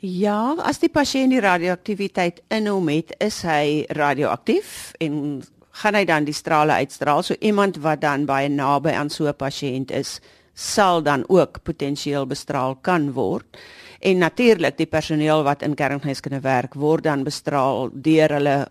Ja, 0.00 0.54
as 0.60 0.78
die 0.78 0.92
pasiënt 0.92 1.32
die 1.32 1.40
radioaktiwiteit 1.40 2.42
in 2.52 2.68
hom 2.68 2.88
het, 2.92 3.14
is 3.20 3.40
hy 3.48 3.86
radioaktief 3.96 4.92
en 5.00 5.40
gaan 5.82 5.96
hy 5.96 6.04
dan 6.08 6.26
die 6.28 6.36
strale 6.36 6.76
uitstraal. 6.82 7.24
So 7.24 7.36
iemand 7.40 7.80
wat 7.84 8.02
dan 8.04 8.26
baie 8.28 8.48
naby 8.48 8.92
aan 8.92 9.10
so 9.10 9.26
'n 9.26 9.34
pasiënt 9.34 9.90
is, 9.90 10.20
sal 10.54 11.02
dan 11.02 11.24
ook 11.28 11.62
potensieel 11.62 12.26
bestraal 12.26 12.76
kan 12.80 13.12
word. 13.12 13.56
En 14.00 14.18
natuurlik 14.18 14.76
die 14.76 14.86
personeel 14.86 15.42
wat 15.42 15.62
in 15.62 15.74
kerngeneeskunde 15.74 16.40
werk, 16.40 16.74
word 16.74 17.04
dan 17.04 17.24
bestraal 17.24 17.90
deur 17.92 18.28
hulle 18.28 18.68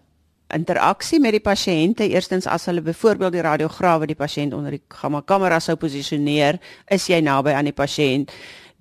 interaksie 0.54 1.20
met 1.20 1.32
die 1.32 1.44
pasiënte. 1.44 2.10
Eerstens 2.10 2.48
as 2.48 2.66
hulle 2.66 2.82
byvoorbeeld 2.82 3.34
die 3.34 3.42
radiograwe 3.42 4.06
die 4.08 4.16
pasiënt 4.16 4.54
onder 4.54 4.72
die 4.72 4.84
gamma 4.90 5.22
kamera 5.22 5.60
sou 5.60 5.76
posisioneer, 5.76 6.60
is 6.92 7.10
jy 7.10 7.22
naby 7.22 7.56
aan 7.56 7.66
die 7.66 7.74
pasiënt 7.76 8.32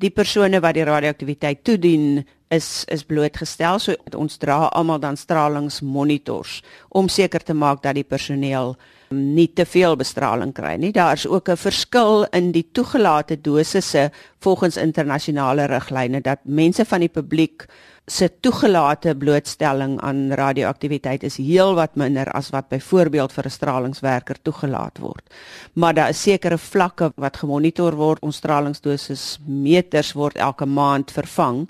die 0.03 0.11
persone 0.11 0.61
wat 0.63 0.75
die 0.77 0.87
radioaktiwiteit 0.87 1.63
toedien 1.67 2.25
is 2.55 2.85
is 2.93 3.05
blootgestel 3.07 3.79
so 3.83 3.95
ons 4.19 4.37
dra 4.43 4.67
almal 4.77 5.01
dan 5.03 5.17
stralingsmonitors 5.19 6.61
om 6.99 7.09
seker 7.09 7.43
te 7.43 7.55
maak 7.55 7.83
dat 7.83 7.97
die 7.99 8.07
personeel 8.07 8.75
nie 9.15 9.47
te 9.55 9.65
veel 9.69 9.95
bestraling 9.97 10.51
kry 10.55 10.75
nie. 10.81 10.93
Daar's 10.93 11.27
ook 11.27 11.49
'n 11.49 11.57
verskil 11.57 12.27
in 12.33 12.53
die 12.53 12.67
toegelate 12.73 13.41
dosisse 13.41 14.11
volgens 14.41 14.77
internasionale 14.77 15.67
riglyne 15.67 16.21
dat 16.21 16.41
mense 16.45 16.85
van 16.85 17.01
die 17.01 17.09
publiek 17.09 17.67
se 18.07 18.29
toegelate 18.41 19.15
blootstelling 19.17 19.97
aan 20.05 20.33
radioaktiwiteit 20.37 21.23
is 21.25 21.39
heelwat 21.41 21.97
minder 21.97 22.29
as 22.37 22.51
wat 22.53 22.69
byvoorbeeld 22.69 23.33
vir 23.33 23.45
'n 23.47 23.51
stralingswerker 23.51 24.37
toegelaat 24.43 24.99
word. 24.99 25.25
Maar 25.73 25.95
daar 25.95 26.09
is 26.09 26.23
sekere 26.23 26.59
vlakke 26.59 27.13
wat 27.17 27.37
gemonitor 27.37 27.95
word. 27.95 28.23
Ons 28.23 28.37
stralingsdosis 28.37 29.39
meters 29.47 30.13
word 30.13 30.37
elke 30.37 30.67
maand 30.67 31.11
vervang. 31.11 31.69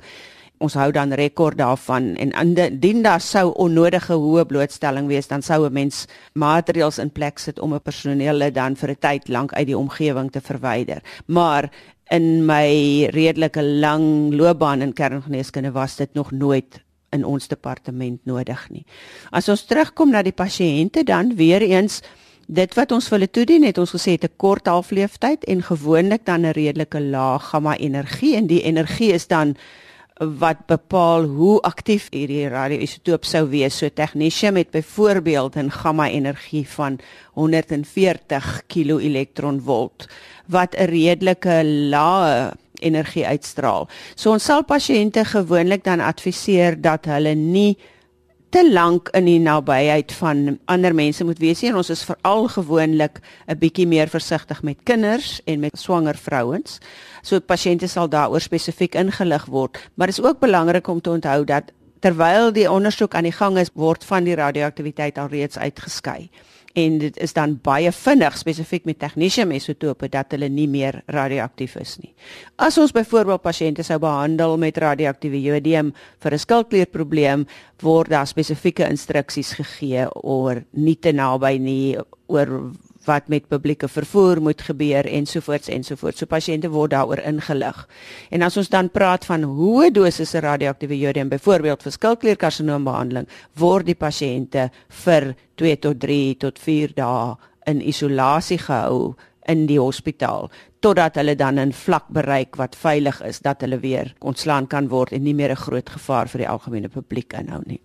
Ons 0.58 0.74
hou 0.74 0.90
dan 0.90 1.12
rekord 1.12 1.58
daarvan 1.58 2.14
en 2.16 2.30
indien 2.30 3.02
daar 3.02 3.20
sou 3.20 3.52
onnodige 3.52 4.12
hoë 4.12 4.44
blootstelling 4.44 5.06
wees, 5.06 5.26
dan 5.28 5.42
sou 5.42 5.66
'n 5.66 5.72
mens 5.72 6.06
maatreëls 6.32 6.98
in 6.98 7.10
plek 7.10 7.38
sit 7.38 7.58
om 7.58 7.74
'n 7.74 7.80
personeel 7.80 8.52
dan 8.52 8.76
vir 8.76 8.90
'n 8.90 8.96
tyd 9.00 9.28
lank 9.28 9.52
uit 9.52 9.66
die 9.66 9.78
omgewing 9.78 10.30
te 10.30 10.40
verwyder. 10.40 11.02
Maar 11.26 11.70
in 12.10 12.44
my 12.46 13.08
redelike 13.14 13.62
lang 13.62 14.34
loopbaan 14.34 14.82
in 14.82 14.92
kerngeneeskunde 14.92 15.72
was 15.72 15.96
dit 15.96 16.14
nog 16.14 16.30
nooit 16.30 16.82
in 17.10 17.24
ons 17.24 17.48
departement 17.48 18.20
nodig 18.24 18.66
nie. 18.70 18.84
As 19.30 19.48
ons 19.48 19.64
terugkom 19.64 20.10
na 20.10 20.22
die 20.22 20.34
pasiënte 20.34 21.04
dan 21.04 21.34
weer 21.38 21.62
eens 21.62 22.02
dit 22.46 22.74
wat 22.76 22.92
ons 22.92 23.06
vir 23.08 23.18
hulle 23.18 23.30
toedien 23.30 23.64
het 23.64 23.78
ons 23.80 23.94
gesê 23.94 24.18
het 24.18 24.24
'n 24.24 24.36
kort 24.36 24.66
halfleeftyd 24.66 25.44
en 25.44 25.62
gewoonlik 25.62 26.24
dan 26.24 26.44
'n 26.44 26.52
redelike 26.52 27.00
lae 27.00 27.38
gamma 27.38 27.76
energie 27.76 28.36
en 28.36 28.46
die 28.46 28.62
energie 28.62 29.12
is 29.12 29.26
dan 29.26 29.56
wat 30.18 30.66
bepaal 30.70 31.24
hoe 31.26 31.56
aktief 31.66 32.06
hierdie 32.14 32.46
radioisotoop 32.48 33.24
sou 33.26 33.48
wees. 33.50 33.78
So 33.78 33.90
technetium 33.90 34.56
het 34.56 34.70
byvoorbeeld 34.70 35.56
'n 35.56 35.70
gamma 35.70 36.08
energie 36.08 36.68
van 36.68 36.98
140 37.34 38.62
kV 38.66 39.90
wat 40.46 40.74
'n 40.74 40.84
redelike 40.84 41.64
lae 41.90 42.52
energie 42.80 43.26
uitstraal. 43.26 43.88
So 44.14 44.30
ons 44.30 44.44
sal 44.44 44.64
pasiënte 44.64 45.24
gewoonlik 45.24 45.84
dan 45.84 46.00
adviseer 46.00 46.80
dat 46.80 47.04
hulle 47.04 47.34
nie 47.34 47.78
te 48.54 48.62
lank 48.70 49.08
in 49.18 49.26
die 49.26 49.40
nabyheid 49.42 50.12
van 50.14 50.58
ander 50.70 50.94
mense 50.94 51.24
moet 51.26 51.40
wees 51.42 51.62
nie. 51.62 51.72
En 51.72 51.80
ons 51.80 51.90
is 51.90 52.04
veral 52.06 52.46
gewoonlik 52.54 53.18
'n 53.50 53.58
bietjie 53.58 53.86
meer 53.86 54.08
versigtig 54.08 54.62
met 54.62 54.78
kinders 54.84 55.40
en 55.44 55.60
met 55.60 55.78
swanger 55.78 56.14
vrouens. 56.14 56.78
So 57.22 57.40
pasiënte 57.40 57.88
sal 57.88 58.08
daaroor 58.08 58.40
spesifiek 58.40 58.94
ingelig 58.94 59.44
word, 59.46 59.78
maar 59.94 60.06
dit 60.06 60.18
is 60.18 60.24
ook 60.24 60.38
belangrik 60.38 60.86
om 60.88 61.00
te 61.00 61.10
onthou 61.10 61.44
dat 61.44 61.72
terwyl 62.00 62.52
die 62.52 62.70
ondersoek 62.70 63.14
aan 63.14 63.22
die 63.22 63.32
gang 63.32 63.58
is, 63.58 63.70
word 63.74 64.04
van 64.04 64.24
die 64.24 64.34
radioaktiwiteit 64.34 65.18
alreeds 65.18 65.58
uitgeskei 65.58 66.30
en 66.74 66.98
dit 66.98 67.18
is 67.22 67.32
dan 67.36 67.54
baie 67.62 67.90
vinnig 67.94 68.36
spesifiek 68.38 68.84
met 68.88 68.98
technetium 68.98 69.52
isotope 69.54 70.08
dat 70.10 70.34
hulle 70.34 70.48
nie 70.50 70.66
meer 70.70 71.02
radioaktief 71.06 71.76
is 71.78 71.96
nie. 72.02 72.10
As 72.58 72.78
ons 72.82 72.94
byvoorbeeld 72.94 73.44
pasiënte 73.44 73.86
sou 73.86 74.00
behandel 74.02 74.56
met 74.58 74.78
radioaktiewe 74.82 75.40
jodium 75.42 75.92
vir 76.18 76.32
'n 76.34 76.38
skildklierprobleem, 76.38 77.46
word 77.82 78.10
daar 78.10 78.26
spesifieke 78.26 78.88
instruksies 78.90 79.52
gegee 79.52 80.06
oor 80.24 80.64
nie 80.72 80.96
te 80.96 81.12
naby 81.12 81.58
nie 81.58 81.96
oor 82.26 82.72
wat 83.04 83.28
met 83.28 83.48
publieke 83.48 83.88
vervoer 83.88 84.40
moet 84.40 84.62
gebeur 84.62 85.06
ensovoorts 85.06 85.68
ensovoorts. 85.68 86.18
So 86.18 86.26
pasiënte 86.26 86.70
word 86.70 86.90
daaroor 86.90 87.22
ingelig. 87.24 87.88
En 88.30 88.42
as 88.42 88.56
ons 88.56 88.68
dan 88.68 88.90
praat 88.90 89.24
van 89.24 89.42
hoë 89.42 89.90
dosisse 89.94 90.40
radioaktiewe 90.40 90.98
jodium 90.98 91.28
byvoorbeeld 91.28 91.82
vir 91.82 91.92
skildklierkarsinoombehandeling, 91.92 93.28
word 93.58 93.86
die 93.86 93.98
pasiënte 93.98 94.70
vir 95.04 95.34
2 95.56 95.76
tot 95.76 96.00
3 96.00 96.34
tot 96.46 96.58
4 96.58 96.94
dae 96.96 97.34
in 97.66 97.80
isolasie 97.80 98.58
gehou 98.58 99.14
in 99.48 99.66
die 99.68 99.80
hospitaal 99.80 100.50
totdat 100.84 101.16
hulle 101.16 101.34
dan 101.36 101.58
'n 101.58 101.72
vlak 101.72 102.08
bereik 102.08 102.56
wat 102.56 102.76
veilig 102.76 103.22
is 103.22 103.40
dat 103.40 103.60
hulle 103.60 103.78
weer 103.78 104.14
ontslaan 104.20 104.66
kan 104.66 104.88
word 104.88 105.12
en 105.12 105.22
nie 105.22 105.34
meer 105.34 105.50
'n 105.50 105.64
groot 105.66 105.90
gevaar 105.90 106.28
vir 106.28 106.38
die 106.38 106.48
algemene 106.48 106.88
publiek 106.88 107.32
inhou 107.32 107.62
nie. 107.66 107.80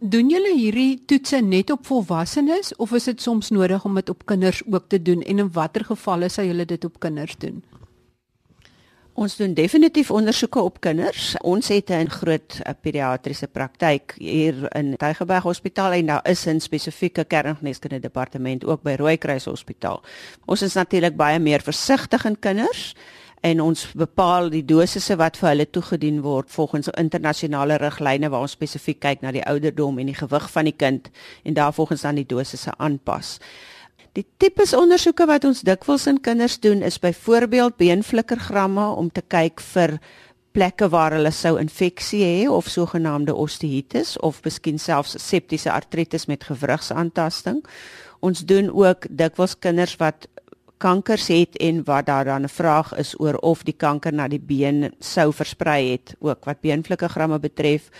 Doen 0.00 0.30
julle 0.32 0.54
hierdie 0.56 1.02
toetse 1.04 1.42
net 1.44 1.68
op 1.74 1.82
volwassenes 1.84 2.70
of 2.80 2.94
is 2.96 3.04
dit 3.04 3.20
soms 3.20 3.50
nodig 3.52 3.82
om 3.84 3.98
dit 3.98 4.08
op 4.08 4.22
kinders 4.24 4.62
ook 4.64 4.86
te 4.88 4.96
doen 5.02 5.20
en 5.20 5.42
in 5.44 5.50
watter 5.52 5.84
gevalle 5.84 6.30
sal 6.32 6.46
julle 6.48 6.64
dit 6.64 6.84
op 6.88 6.96
kinders 7.04 7.36
doen? 7.36 7.58
Ons 9.12 9.36
doen 9.36 9.52
definitief 9.52 10.10
ondersoeke 10.10 10.62
op 10.64 10.80
kinders. 10.80 11.34
Ons 11.44 11.68
het 11.68 11.90
'n 11.90 12.08
groot 12.08 12.60
eh, 12.62 12.72
pediatriese 12.80 13.46
praktyk 13.46 14.14
hier 14.16 14.74
in 14.74 14.96
Tygerberg 14.96 15.42
Hospitaal 15.42 15.92
en 15.92 16.06
daar 16.06 16.28
is 16.30 16.46
'n 16.46 16.60
spesifieke 16.60 17.24
kerngeneeskunde 17.24 18.00
departement 18.00 18.64
ook 18.64 18.82
by 18.82 18.94
Rooikruis 18.96 19.44
Hospitaal. 19.44 20.02
Ons 20.46 20.62
is 20.62 20.74
natuurlik 20.74 21.16
baie 21.16 21.38
meer 21.38 21.60
versigtig 21.60 22.24
in 22.24 22.38
kinders 22.38 22.94
en 23.40 23.60
ons 23.64 23.86
bepaal 23.96 24.50
die 24.52 24.64
dosisse 24.68 25.16
wat 25.16 25.38
vir 25.40 25.48
hulle 25.54 25.66
toegedien 25.72 26.20
word 26.24 26.50
volgens 26.52 26.90
internasionale 27.00 27.78
riglyne 27.80 28.28
waar 28.28 28.44
ons 28.44 28.56
spesifiek 28.56 29.00
kyk 29.00 29.22
na 29.24 29.32
die 29.32 29.44
ouderdom 29.48 29.98
en 29.98 30.10
die 30.12 30.18
gewig 30.18 30.48
van 30.52 30.68
die 30.68 30.76
kind 30.76 31.08
en 31.44 31.56
daarvolgens 31.56 32.04
dan 32.04 32.20
die 32.20 32.28
dosisse 32.28 32.74
aanpas. 32.76 33.38
Die 34.18 34.26
tipes 34.42 34.74
ondersoeke 34.74 35.24
wat 35.30 35.44
ons 35.46 35.62
dikwels 35.64 36.08
in 36.10 36.20
kinders 36.20 36.58
doen 36.60 36.82
is 36.82 36.98
byvoorbeeld 36.98 37.76
beenflikkergramme 37.78 38.88
om 38.98 39.08
te 39.10 39.22
kyk 39.22 39.62
vir 39.72 39.96
plekke 40.52 40.88
waar 40.90 41.14
hulle 41.14 41.30
sou 41.30 41.54
infeksie 41.62 42.24
hê 42.26 42.48
of 42.50 42.68
sogenaamde 42.68 43.34
osteitis 43.38 44.16
of 44.18 44.42
miskien 44.44 44.82
selfs 44.82 45.14
septiese 45.22 45.70
artritis 45.70 46.26
met 46.26 46.44
gewrigsaantasting. 46.44 47.62
Ons 48.20 48.42
doen 48.44 48.68
ook 48.74 49.06
dikwels 49.08 49.54
kinders 49.58 49.94
wat 50.02 50.26
kankers 50.80 51.28
het 51.28 51.56
en 51.60 51.84
wat 51.84 52.06
daar 52.06 52.24
dan 52.24 52.42
'n 52.42 52.48
vraag 52.48 52.94
is 52.96 53.14
oor 53.20 53.36
of 53.36 53.62
die 53.62 53.76
kanker 53.76 54.12
na 54.12 54.28
die 54.28 54.40
been 54.40 54.92
sou 54.98 55.32
versprei 55.32 55.90
het 55.90 56.14
ook 56.18 56.44
wat 56.44 56.60
beenvlekkegramme 56.60 57.38
betref. 57.38 57.90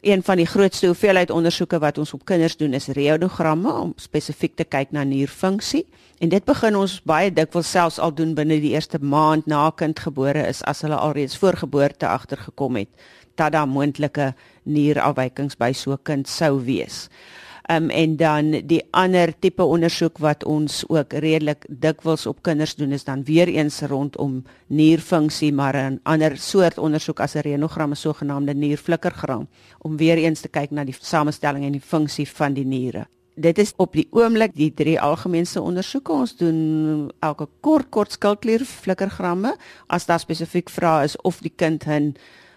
Een 0.00 0.22
van 0.22 0.36
die 0.36 0.46
grootste 0.46 0.86
hoeveelheid 0.86 1.30
ondersoeke 1.30 1.78
wat 1.78 1.98
ons 1.98 2.12
op 2.12 2.24
kinders 2.24 2.56
doen 2.56 2.72
is 2.72 2.86
reodogramme 2.86 3.72
om 3.72 3.92
spesifiek 3.96 4.56
te 4.56 4.64
kyk 4.64 4.90
na 4.90 5.04
nierfunksie. 5.04 5.86
En 6.18 6.28
dit 6.28 6.44
begin 6.44 6.76
ons 6.76 7.02
baie 7.02 7.32
dikwels 7.32 7.70
selfs 7.70 7.98
al 7.98 8.14
doen 8.14 8.34
binne 8.34 8.60
die 8.60 8.72
eerste 8.72 8.98
maand 8.98 9.46
na 9.46 9.70
kind 9.70 9.98
gebore 9.98 10.46
is 10.46 10.62
as 10.62 10.80
hulle 10.80 10.96
alreeds 10.96 11.36
voor 11.36 11.56
geboorte 11.56 12.06
agtergekom 12.06 12.76
het 12.76 12.88
dat 13.34 13.52
daar 13.52 13.68
moontlike 13.68 14.34
nierafwykings 14.62 15.56
by 15.56 15.72
so 15.72 15.92
'n 15.92 16.02
kind 16.02 16.28
sou 16.28 16.64
wees 16.64 17.08
um, 17.70 17.90
en 17.90 18.16
dan 18.16 18.50
die 18.66 18.82
ander 18.90 19.32
tipe 19.38 19.64
ondersoek 19.64 20.18
wat 20.18 20.44
ons 20.44 20.84
ook 20.88 21.12
redelik 21.12 21.66
dikwels 21.68 22.26
op 22.26 22.42
kinders 22.42 22.74
doen 22.74 22.92
is 22.92 23.04
dan 23.04 23.24
weer 23.24 23.48
eens 23.48 23.80
rondom 23.80 24.44
nierfunksie 24.66 25.52
maar 25.52 25.76
'n 25.76 26.00
ander 26.02 26.36
soort 26.36 26.78
ondersoek 26.78 27.20
as 27.20 27.34
'n 27.34 27.40
renogram 27.40 27.90
'n 27.90 27.96
sogenaamde 27.96 28.54
nierflikkergram 28.54 29.48
om 29.78 29.96
weer 29.96 30.16
eens 30.16 30.40
te 30.40 30.48
kyk 30.48 30.70
na 30.70 30.84
die 30.84 30.96
samestelling 31.00 31.64
en 31.64 31.72
die 31.72 31.80
funksie 31.80 32.28
van 32.28 32.52
die 32.52 32.64
niere. 32.64 33.06
Dit 33.34 33.58
is 33.58 33.72
op 33.76 33.92
die 33.92 34.08
oomblik 34.10 34.54
die 34.54 34.74
drie 34.74 35.00
algemeenste 35.00 35.60
ondersoeke. 35.60 36.12
Ons 36.12 36.36
doen 36.36 37.10
elke 37.20 37.48
kort 37.60 37.88
kort 37.88 38.12
skildklier 38.12 38.64
flikkergramme 38.64 39.56
as 39.86 40.06
daar 40.06 40.20
spesifiek 40.20 40.70
vra 40.70 41.02
is 41.02 41.16
of 41.16 41.40
die 41.40 41.52
kind 41.56 41.86
'n 41.86 42.14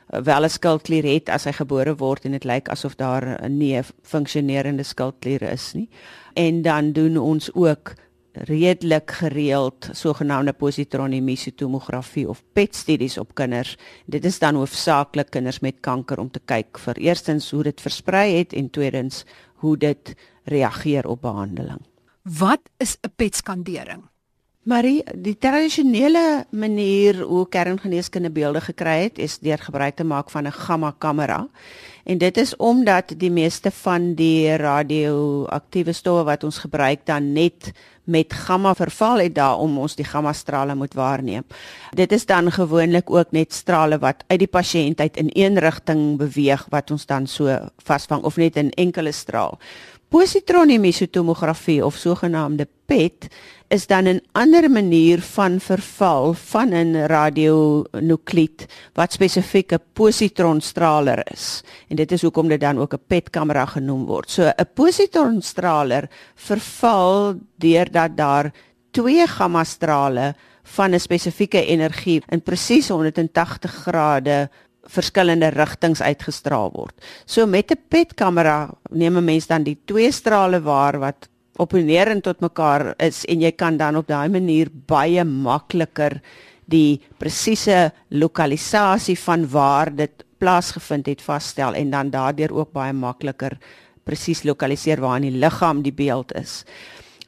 wel 0.09 0.43
'n 0.43 0.49
skildklier 0.49 1.03
het 1.03 1.29
as 1.29 1.43
hy 1.43 1.51
gebore 1.51 1.95
word 1.95 2.25
en 2.25 2.31
dit 2.31 2.43
lyk 2.43 2.69
asof 2.69 2.95
daar 2.95 3.39
'n 3.41 3.57
nie 3.57 3.81
funksionerende 4.01 4.83
skildklier 4.83 5.41
is 5.41 5.73
nie. 5.73 5.89
En 6.33 6.61
dan 6.61 6.91
doen 6.91 7.17
ons 7.17 7.53
ook 7.53 7.93
redelik 8.33 9.11
gereeld 9.11 9.89
sogenaamde 9.91 10.53
positroniemisietomografie 10.53 12.29
of 12.29 12.43
PET 12.53 12.75
studies 12.75 13.17
op 13.17 13.35
kinders. 13.35 13.77
Dit 14.05 14.25
is 14.25 14.39
dan 14.39 14.55
hoofsaaklik 14.55 15.29
kinders 15.29 15.59
met 15.59 15.79
kanker 15.79 16.19
om 16.19 16.31
te 16.31 16.41
kyk 16.45 16.79
vir 16.79 16.95
eerstens 16.97 17.51
hoe 17.51 17.63
dit 17.63 17.81
versprei 17.81 18.37
het 18.37 18.53
en 18.53 18.69
tweedens 18.69 19.25
hoe 19.53 19.77
dit 19.77 20.15
reageer 20.43 21.07
op 21.07 21.21
behandeling. 21.21 21.81
Wat 22.23 22.61
is 22.77 22.97
'n 23.01 23.11
PET-skandering? 23.15 24.03
Marie, 24.67 25.03
die 25.15 25.37
tradisionele 25.39 26.43
manier 26.51 27.21
hoe 27.23 27.45
kerngeneeskunde 27.47 28.27
beelde 28.29 28.59
gekry 28.59 29.05
het, 29.05 29.19
is 29.23 29.37
deur 29.39 29.57
gebruik 29.63 29.95
te 29.95 30.03
maak 30.03 30.29
van 30.29 30.47
'n 30.47 30.51
gamma 30.51 30.91
kamera. 30.97 31.47
En 32.03 32.17
dit 32.17 32.37
is 32.37 32.55
omdat 32.55 33.13
die 33.17 33.31
meeste 33.31 33.71
van 33.71 34.13
die 34.15 34.55
radioaktiewe 34.57 35.93
stowwe 35.93 36.23
wat 36.23 36.43
ons 36.43 36.57
gebruik 36.57 37.05
dan 37.05 37.33
net 37.33 37.71
met 38.03 38.33
gamma 38.33 38.73
verval 38.75 39.19
het 39.19 39.35
daar 39.35 39.57
om 39.57 39.77
ons 39.77 39.95
die 39.95 40.05
gamma 40.05 40.33
strale 40.33 40.75
moet 40.75 40.93
waarneem. 40.93 41.43
Dit 41.93 42.11
is 42.11 42.25
dan 42.25 42.51
gewoonlik 42.51 43.09
ook 43.09 43.31
net 43.31 43.53
strale 43.53 43.99
wat 43.99 44.23
uit 44.27 44.39
die 44.39 44.47
pasiënt 44.47 44.99
uit 44.99 45.17
in 45.17 45.29
een 45.33 45.59
rigting 45.59 46.17
beweeg 46.17 46.65
wat 46.69 46.91
ons 46.91 47.05
dan 47.05 47.27
so 47.27 47.59
vasvang 47.77 48.23
of 48.23 48.35
net 48.35 48.55
'n 48.55 48.69
enkele 48.69 49.11
straal. 49.11 49.57
Positroniemisietomografie 50.09 51.85
of 51.85 51.95
sogenaamde 51.95 52.67
PET 52.85 53.27
is 53.67 53.85
dan 53.87 54.07
'n 54.07 54.21
ander 54.31 54.71
manier 54.71 55.21
van 55.21 55.59
verval 55.59 56.33
van 56.33 56.69
'n 56.73 57.05
radionukleïd 57.05 58.65
wat 58.93 59.11
spesifiek 59.11 59.71
'n 59.71 59.83
positronstraler 59.93 61.31
is. 61.31 61.63
En 61.87 61.95
dit 61.95 62.11
is 62.11 62.21
hoekom 62.21 62.47
dit 62.47 62.59
dan 62.59 62.79
ook 62.79 62.93
'n 62.93 63.03
PET-kamera 63.07 63.65
genoem 63.65 64.05
word. 64.05 64.29
So 64.29 64.43
'n 64.43 64.69
positronstraler 64.73 66.09
verval 66.35 67.35
deurdat 67.55 68.17
daar 68.17 68.53
twee 68.91 69.27
gamma-strale 69.27 70.35
van 70.63 70.93
'n 70.93 70.99
spesifieke 70.99 71.65
energie 71.65 72.23
in 72.29 72.41
presies 72.41 72.89
180 72.89 73.71
grade 73.71 74.49
verskillende 74.89 75.51
rigtings 75.53 76.01
uitgestraal 76.01 76.71
word. 76.73 76.95
So 77.25 77.45
met 77.45 77.71
'n 77.71 77.77
PET-kamera 77.89 78.69
neem 78.91 79.17
'n 79.17 79.25
mens 79.25 79.47
dan 79.47 79.63
die 79.63 79.77
twee 79.85 80.11
strale 80.11 80.61
waar 80.61 80.99
wat 80.99 81.29
opponerend 81.57 82.23
tot 82.23 82.39
mekaar 82.39 82.93
is 82.97 83.25
en 83.25 83.41
jy 83.41 83.51
kan 83.51 83.77
dan 83.77 83.95
op 83.95 84.07
daai 84.07 84.29
manier 84.29 84.69
baie 84.71 85.23
makliker 85.23 86.21
die 86.65 87.01
presiese 87.17 87.91
lokalisasie 88.09 89.17
van 89.19 89.47
waar 89.49 89.95
dit 89.95 90.23
plaasgevind 90.37 91.05
het 91.05 91.21
vasstel 91.21 91.75
en 91.75 91.89
dan 91.91 92.09
daardeur 92.09 92.53
ook 92.53 92.71
baie 92.71 92.93
makliker 92.93 93.57
presies 94.03 94.43
lokaliseer 94.43 95.01
waar 95.01 95.19
in 95.19 95.29
die 95.29 95.39
liggaam 95.39 95.83
die 95.85 95.93
beeld 95.93 96.33
is. 96.33 96.63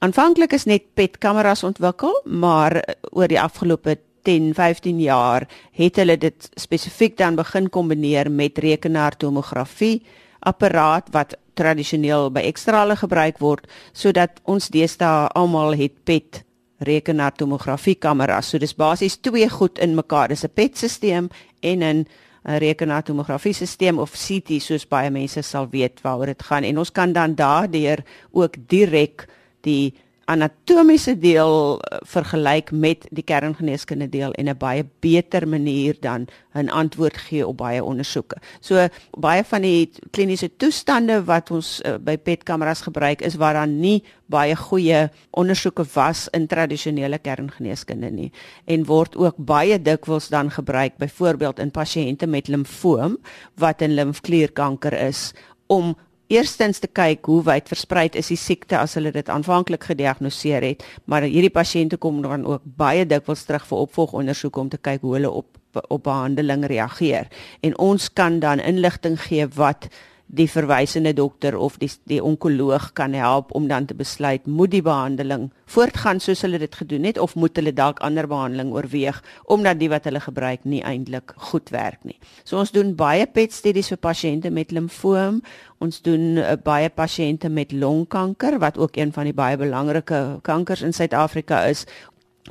Aanvanklik 0.01 0.53
is 0.57 0.65
net 0.65 0.87
PET-kameras 0.97 1.61
ontwikkel, 1.63 2.15
maar 2.25 2.79
eh, 2.79 2.95
oor 3.11 3.29
die 3.29 3.41
afgelope 3.41 3.99
10, 4.23 4.53
15 4.53 4.99
jaar 4.99 5.47
het 5.71 5.95
hulle 5.95 6.17
dit 6.17 6.49
spesifiek 6.59 7.17
dan 7.17 7.35
begin 7.35 7.69
kombineer 7.69 8.31
met 8.31 8.57
rekenaartomografie 8.57 10.01
apparaat 10.39 11.09
wat 11.11 11.35
tradisioneel 11.53 12.31
by 12.31 12.41
ekstrale 12.49 12.95
gebruik 12.95 13.39
word 13.39 13.67
sodat 13.93 14.41
ons 14.43 14.69
deesdae 14.73 15.27
almal 15.37 15.75
het 15.77 15.93
PET 16.03 16.43
rekenaartomografie 16.81 17.95
kameras. 18.01 18.49
So 18.49 18.57
dis 18.57 18.73
basies 18.73 19.19
twee 19.21 19.49
goed 19.49 19.79
in 19.79 19.95
mekaar. 19.95 20.29
Dis 20.29 20.43
'n 20.43 20.53
PET-stelsel 20.53 21.29
en 21.61 21.83
'n 21.83 22.07
rekenaartomografie 22.43 23.53
stelsel 23.53 23.99
of 23.99 24.11
CT 24.11 24.61
soos 24.61 24.87
baie 24.87 25.09
mense 25.09 25.41
sal 25.41 25.67
weet 25.69 26.01
waaroor 26.01 26.25
dit 26.25 26.43
gaan 26.43 26.63
en 26.63 26.77
ons 26.77 26.91
kan 26.91 27.13
dan 27.13 27.35
daardeur 27.35 28.03
ook 28.31 28.55
direk 28.67 29.27
die 29.61 29.93
anatomiese 30.31 31.17
deel 31.19 31.79
eh, 31.79 31.97
vergelyk 32.07 32.71
met 32.71 33.05
die 33.11 33.23
kerngeneeskunde 33.23 34.07
deel 34.09 34.31
en 34.39 34.49
'n 34.49 34.57
baie 34.57 34.85
beter 34.99 35.47
manier 35.47 35.97
dan 35.99 36.27
'n 36.53 36.69
antwoord 36.69 37.17
gee 37.17 37.47
op 37.47 37.57
baie 37.57 37.83
ondersoeke. 37.83 38.37
So 38.59 38.87
baie 39.17 39.43
van 39.43 39.61
die 39.61 39.91
kliniese 40.11 40.49
toestande 40.57 41.23
wat 41.23 41.51
ons 41.51 41.81
uh, 41.85 41.95
by 41.99 42.17
PET-kameras 42.17 42.81
gebruik 42.81 43.21
is 43.21 43.35
waar 43.35 43.53
daar 43.53 43.67
nie 43.67 44.03
baie 44.25 44.55
goeie 44.55 45.09
ondersoeke 45.31 45.85
was 45.93 46.27
in 46.31 46.47
tradisionele 46.47 47.19
kerngeneeskunde 47.19 48.11
nie 48.11 48.31
en 48.65 48.85
word 48.85 49.15
ook 49.15 49.35
baie 49.37 49.81
dikwels 49.81 50.27
dan 50.27 50.51
gebruik 50.51 50.97
byvoorbeeld 50.97 51.59
in 51.59 51.71
pasiënte 51.71 52.27
met 52.27 52.47
limfoom 52.47 53.17
wat 53.55 53.81
'n 53.81 53.95
limfklierkanker 53.95 54.93
is 54.93 55.33
om 55.67 55.95
eerstens 56.31 56.79
te 56.79 56.87
kyk 56.87 57.27
hoe 57.27 57.41
wyd 57.47 57.69
versprei 57.71 58.07
is 58.19 58.31
die 58.31 58.39
siekte 58.39 58.79
as 58.79 58.95
hulle 58.97 59.11
dit 59.11 59.29
aanvanklik 59.29 59.83
gediagnoseer 59.91 60.63
het, 60.65 60.85
maar 61.05 61.27
hierdie 61.27 61.53
pasiënte 61.53 61.99
kom 62.01 62.21
dan 62.23 62.45
ook 62.47 62.63
baie 62.79 63.05
dikwels 63.05 63.43
terug 63.47 63.67
vir 63.67 63.83
opvolgondersoek 63.87 64.57
om 64.57 64.69
te 64.71 64.79
kyk 64.81 65.03
hoe 65.05 65.17
hulle 65.19 65.31
op 65.41 65.57
op 65.71 66.03
behandeling 66.03 66.65
reageer. 66.67 67.29
En 67.63 67.77
ons 67.79 68.09
kan 68.13 68.41
dan 68.43 68.59
inligting 68.59 69.15
gee 69.21 69.45
wat 69.55 69.87
die 70.31 70.47
verwysende 70.47 71.11
dokter 71.13 71.57
of 71.59 71.75
die 71.81 71.89
die 72.07 72.21
onkoloog 72.23 72.91
kan 72.95 73.13
help 73.13 73.51
om 73.57 73.67
dan 73.67 73.85
te 73.85 73.95
besluit 73.97 74.45
moet 74.47 74.71
die 74.71 74.83
behandeling 74.85 75.49
voortgaan 75.71 76.21
soos 76.23 76.43
hulle 76.45 76.59
dit 76.61 76.75
gedoen 76.75 77.03
het 77.07 77.19
of 77.19 77.35
moet 77.35 77.55
hulle 77.59 77.73
dalk 77.75 77.99
ander 77.99 78.27
behandeling 78.31 78.71
oorweeg 78.71 79.19
omdat 79.51 79.79
die 79.79 79.89
wat 79.91 80.07
hulle 80.07 80.23
gebruik 80.23 80.63
nie 80.63 80.81
eintlik 80.87 81.33
goed 81.51 81.69
werk 81.75 81.99
nie. 82.07 82.17
So 82.43 82.59
ons 82.59 82.71
doen 82.71 82.95
baie 82.95 83.27
PET 83.27 83.51
studies 83.55 83.91
vir 83.91 83.99
pasiënte 83.99 84.51
met 84.51 84.71
limfoom. 84.71 85.41
Ons 85.81 86.01
doen 86.05 86.37
uh, 86.37 86.55
baie 86.63 86.89
pasiënte 86.89 87.49
met 87.49 87.71
longkanker 87.73 88.59
wat 88.61 88.77
ook 88.77 88.97
een 88.97 89.11
van 89.11 89.27
die 89.27 89.35
baie 89.35 89.57
belangrike 89.57 90.39
kankers 90.47 90.83
in 90.85 90.93
Suid-Afrika 90.93 91.63
is. 91.67 91.85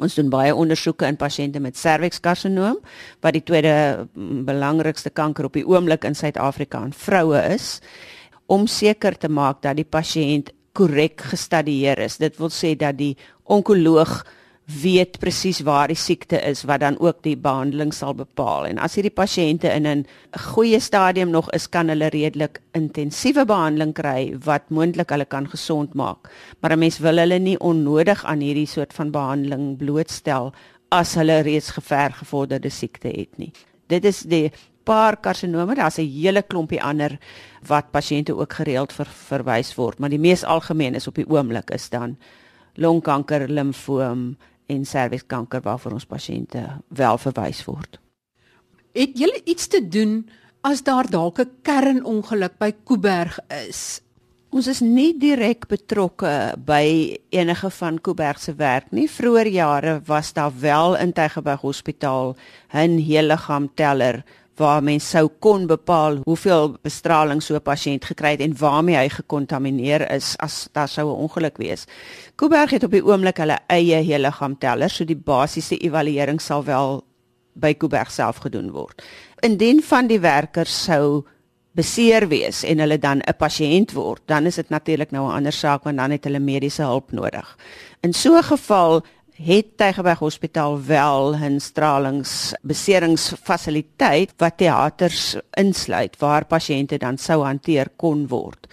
Ons 0.01 0.17
doen 0.17 0.31
baie 0.33 0.55
ondersoeke 0.57 1.09
in 1.09 1.19
pasiënte 1.21 1.61
met 1.61 1.77
servikskarsinoom 1.77 2.79
wat 3.21 3.37
die 3.37 3.45
tweede 3.45 4.07
mm, 4.09 4.45
belangrikste 4.49 5.13
kanker 5.13 5.51
op 5.51 5.59
die 5.59 5.67
oomblik 5.67 6.07
in 6.09 6.17
Suid-Afrika 6.17 6.81
aan 6.81 6.97
vroue 6.97 7.43
is 7.53 7.79
om 8.51 8.67
seker 8.67 9.15
te 9.19 9.29
maak 9.31 9.61
dat 9.63 9.77
die 9.79 9.87
pasiënt 9.87 10.51
korrek 10.75 11.23
gestadieer 11.31 12.01
is. 12.03 12.19
Dit 12.19 12.39
wil 12.41 12.51
sê 12.55 12.75
dat 12.79 12.97
die 12.99 13.15
onkoloog 13.45 14.23
weet 14.83 15.19
presies 15.19 15.61
waar 15.67 15.89
die 15.91 15.99
siekte 15.99 16.39
is 16.47 16.63
wat 16.69 16.81
dan 16.81 16.99
ook 17.01 17.23
die 17.23 17.37
behandeling 17.37 17.93
sal 17.95 18.15
bepaal. 18.15 18.67
En 18.69 18.79
as 18.79 18.95
hierdie 18.95 19.15
pasiënte 19.15 19.71
in 19.73 19.87
'n 19.87 20.07
goeie 20.53 20.81
stadium 20.81 21.31
nog 21.31 21.51
is, 21.51 21.69
kan 21.69 21.89
hulle 21.89 22.09
redelik 22.09 22.61
intensiewe 22.73 23.45
behandeling 23.45 23.95
kry 23.95 24.37
wat 24.45 24.71
moontlik 24.71 25.11
hulle 25.11 25.25
kan 25.25 25.49
gesond 25.49 25.95
maak. 25.95 26.31
Maar 26.61 26.73
'n 26.73 26.79
mens 26.79 26.99
wil 26.99 27.17
hulle 27.17 27.39
nie 27.39 27.59
onnodig 27.59 28.25
aan 28.25 28.41
hierdie 28.41 28.67
soort 28.67 28.93
van 28.93 29.11
behandeling 29.11 29.77
blootstel 29.77 30.53
as 30.89 31.15
hulle 31.15 31.41
reeds 31.41 31.71
gever 31.71 32.13
gevorderde 32.13 32.71
siekte 32.71 33.09
het 33.09 33.39
nie. 33.39 33.53
Dit 33.89 34.05
is 34.05 34.21
die 34.21 34.53
paar 34.85 35.17
karsinome, 35.17 35.75
daar's 35.75 35.99
'n 35.99 36.09
hele 36.09 36.43
klompie 36.43 36.83
ander 36.83 37.19
wat 37.67 37.91
pasiënte 37.91 38.35
ook 38.35 38.53
gereeld 38.53 38.93
ver, 38.93 39.07
verwys 39.07 39.75
word, 39.75 39.99
maar 39.99 40.11
die 40.11 40.19
mees 40.19 40.45
algemeen 40.45 40.95
is 40.95 41.07
op 41.07 41.15
die 41.15 41.29
oomblik 41.29 41.71
is 41.71 41.89
dan 41.89 42.17
longkanker, 42.75 43.49
limfoom, 43.49 44.37
en 44.71 44.85
servieskanker 44.87 45.63
waarvoor 45.65 45.99
ons 45.99 46.07
pasiënte 46.07 46.63
wel 46.89 47.19
verwys 47.19 47.65
word. 47.67 47.99
Het 48.95 49.19
julle 49.19 49.41
iets 49.45 49.67
te 49.71 49.83
doen 49.89 50.23
as 50.67 50.83
daar 50.83 51.11
dalk 51.11 51.39
'n 51.41 51.51
kernongeluk 51.63 52.59
by 52.59 52.73
Kuiberg 52.85 53.39
is? 53.69 54.03
Ons 54.51 54.67
is 54.67 54.81
nie 54.81 55.19
direk 55.19 55.69
betrokke 55.71 56.55
by 56.67 57.17
enige 57.31 57.71
van 57.71 58.01
Kuiberg 58.01 58.41
se 58.41 58.55
werk 58.55 58.91
nie. 58.91 59.11
Vroeger 59.11 59.47
jare 59.47 60.01
was 60.07 60.33
daar 60.33 60.53
wel 60.61 60.97
in 60.97 61.13
Tygerberg 61.13 61.61
Hospitaal 61.61 62.37
'n 62.75 62.99
heelliggaamteller 62.99 64.25
waar 64.61 64.83
mens 64.85 65.09
sou 65.09 65.27
kon 65.41 65.67
bepaal 65.71 66.21
hoeveel 66.29 66.75
bestraling 66.85 67.43
so 67.43 67.55
'n 67.55 67.65
pasiënt 67.65 68.05
gekry 68.05 68.31
het 68.37 68.41
en 68.41 68.57
waarmee 68.57 68.97
hy 68.97 69.09
gekontamineer 69.09 70.11
is 70.13 70.37
as 70.39 70.69
daar 70.73 70.89
sou 70.89 71.07
'n 71.09 71.23
ongeluk 71.25 71.57
wees. 71.57 71.87
Kuiberg 72.37 72.71
het 72.71 72.85
op 72.85 72.91
die 72.91 73.05
oomblik 73.05 73.39
hulle 73.39 73.59
eie 73.69 74.03
heliggaamteller, 74.05 74.91
so 74.91 75.05
die 75.05 75.17
basiese 75.17 75.77
evaluering 75.79 76.41
sal 76.41 76.65
wel 76.65 77.05
by 77.55 77.75
Kuiberg 77.75 78.11
self 78.11 78.37
gedoen 78.37 78.71
word. 78.71 79.03
Indien 79.41 79.83
van 79.83 80.07
die 80.07 80.21
werkers 80.21 80.85
sou 80.85 81.25
beseer 81.73 82.29
wees 82.29 82.65
en 82.65 82.79
hulle 82.79 82.99
dan 82.99 83.21
'n 83.21 83.37
pasiënt 83.39 83.93
word, 83.93 84.23
dan 84.27 84.47
is 84.47 84.55
dit 84.55 84.69
natuurlik 84.69 85.11
nou 85.11 85.29
'n 85.29 85.37
ander 85.37 85.53
saak 85.53 85.85
want 85.85 85.97
dan 85.97 86.11
het 86.11 86.25
hulle 86.25 86.39
mediese 86.39 86.83
hulp 86.83 87.13
nodig. 87.13 87.57
In 88.01 88.13
so 88.13 88.37
'n 88.37 88.43
geval 88.43 89.03
het 89.41 89.77
Tygerberg 89.77 90.19
Hospitaal 90.19 90.85
wel 90.85 91.37
'n 91.37 91.61
stralingsbeseringsfasiliteit 91.61 94.33
wat 94.37 94.57
teaters 94.57 95.37
insluit 95.51 96.19
waar 96.19 96.45
pasiënte 96.45 96.99
dan 96.99 97.19
sou 97.19 97.43
hanteer 97.43 97.89
kon 97.97 98.29
word. 98.29 98.67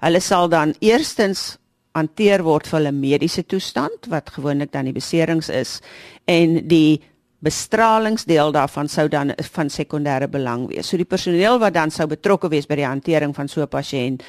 Hulle 0.00 0.20
sal 0.20 0.48
dan 0.48 0.74
eerstens 0.78 1.58
hanteer 1.92 2.42
word 2.42 2.66
vir 2.66 2.80
'n 2.80 3.00
mediese 3.00 3.46
toestand 3.46 4.06
wat 4.08 4.30
gewoonlik 4.30 4.72
dan 4.72 4.84
die 4.84 4.92
beserings 4.92 5.48
is 5.48 5.80
en 6.24 6.68
die 6.68 7.02
bestralingsdeel 7.44 8.52
daarvan 8.52 8.88
sou 8.88 9.08
dan 9.08 9.32
van 9.52 9.68
sekondêre 9.68 10.28
belang 10.28 10.68
wees. 10.68 10.88
So 10.88 10.96
die 10.96 11.08
personeel 11.08 11.58
wat 11.58 11.74
dan 11.74 11.90
sou 11.90 12.06
betrokke 12.08 12.48
wees 12.48 12.66
by 12.66 12.74
die 12.74 12.86
hantering 12.86 13.34
van 13.34 13.48
so 13.48 13.60
'n 13.60 13.68
pasiënt 13.68 14.22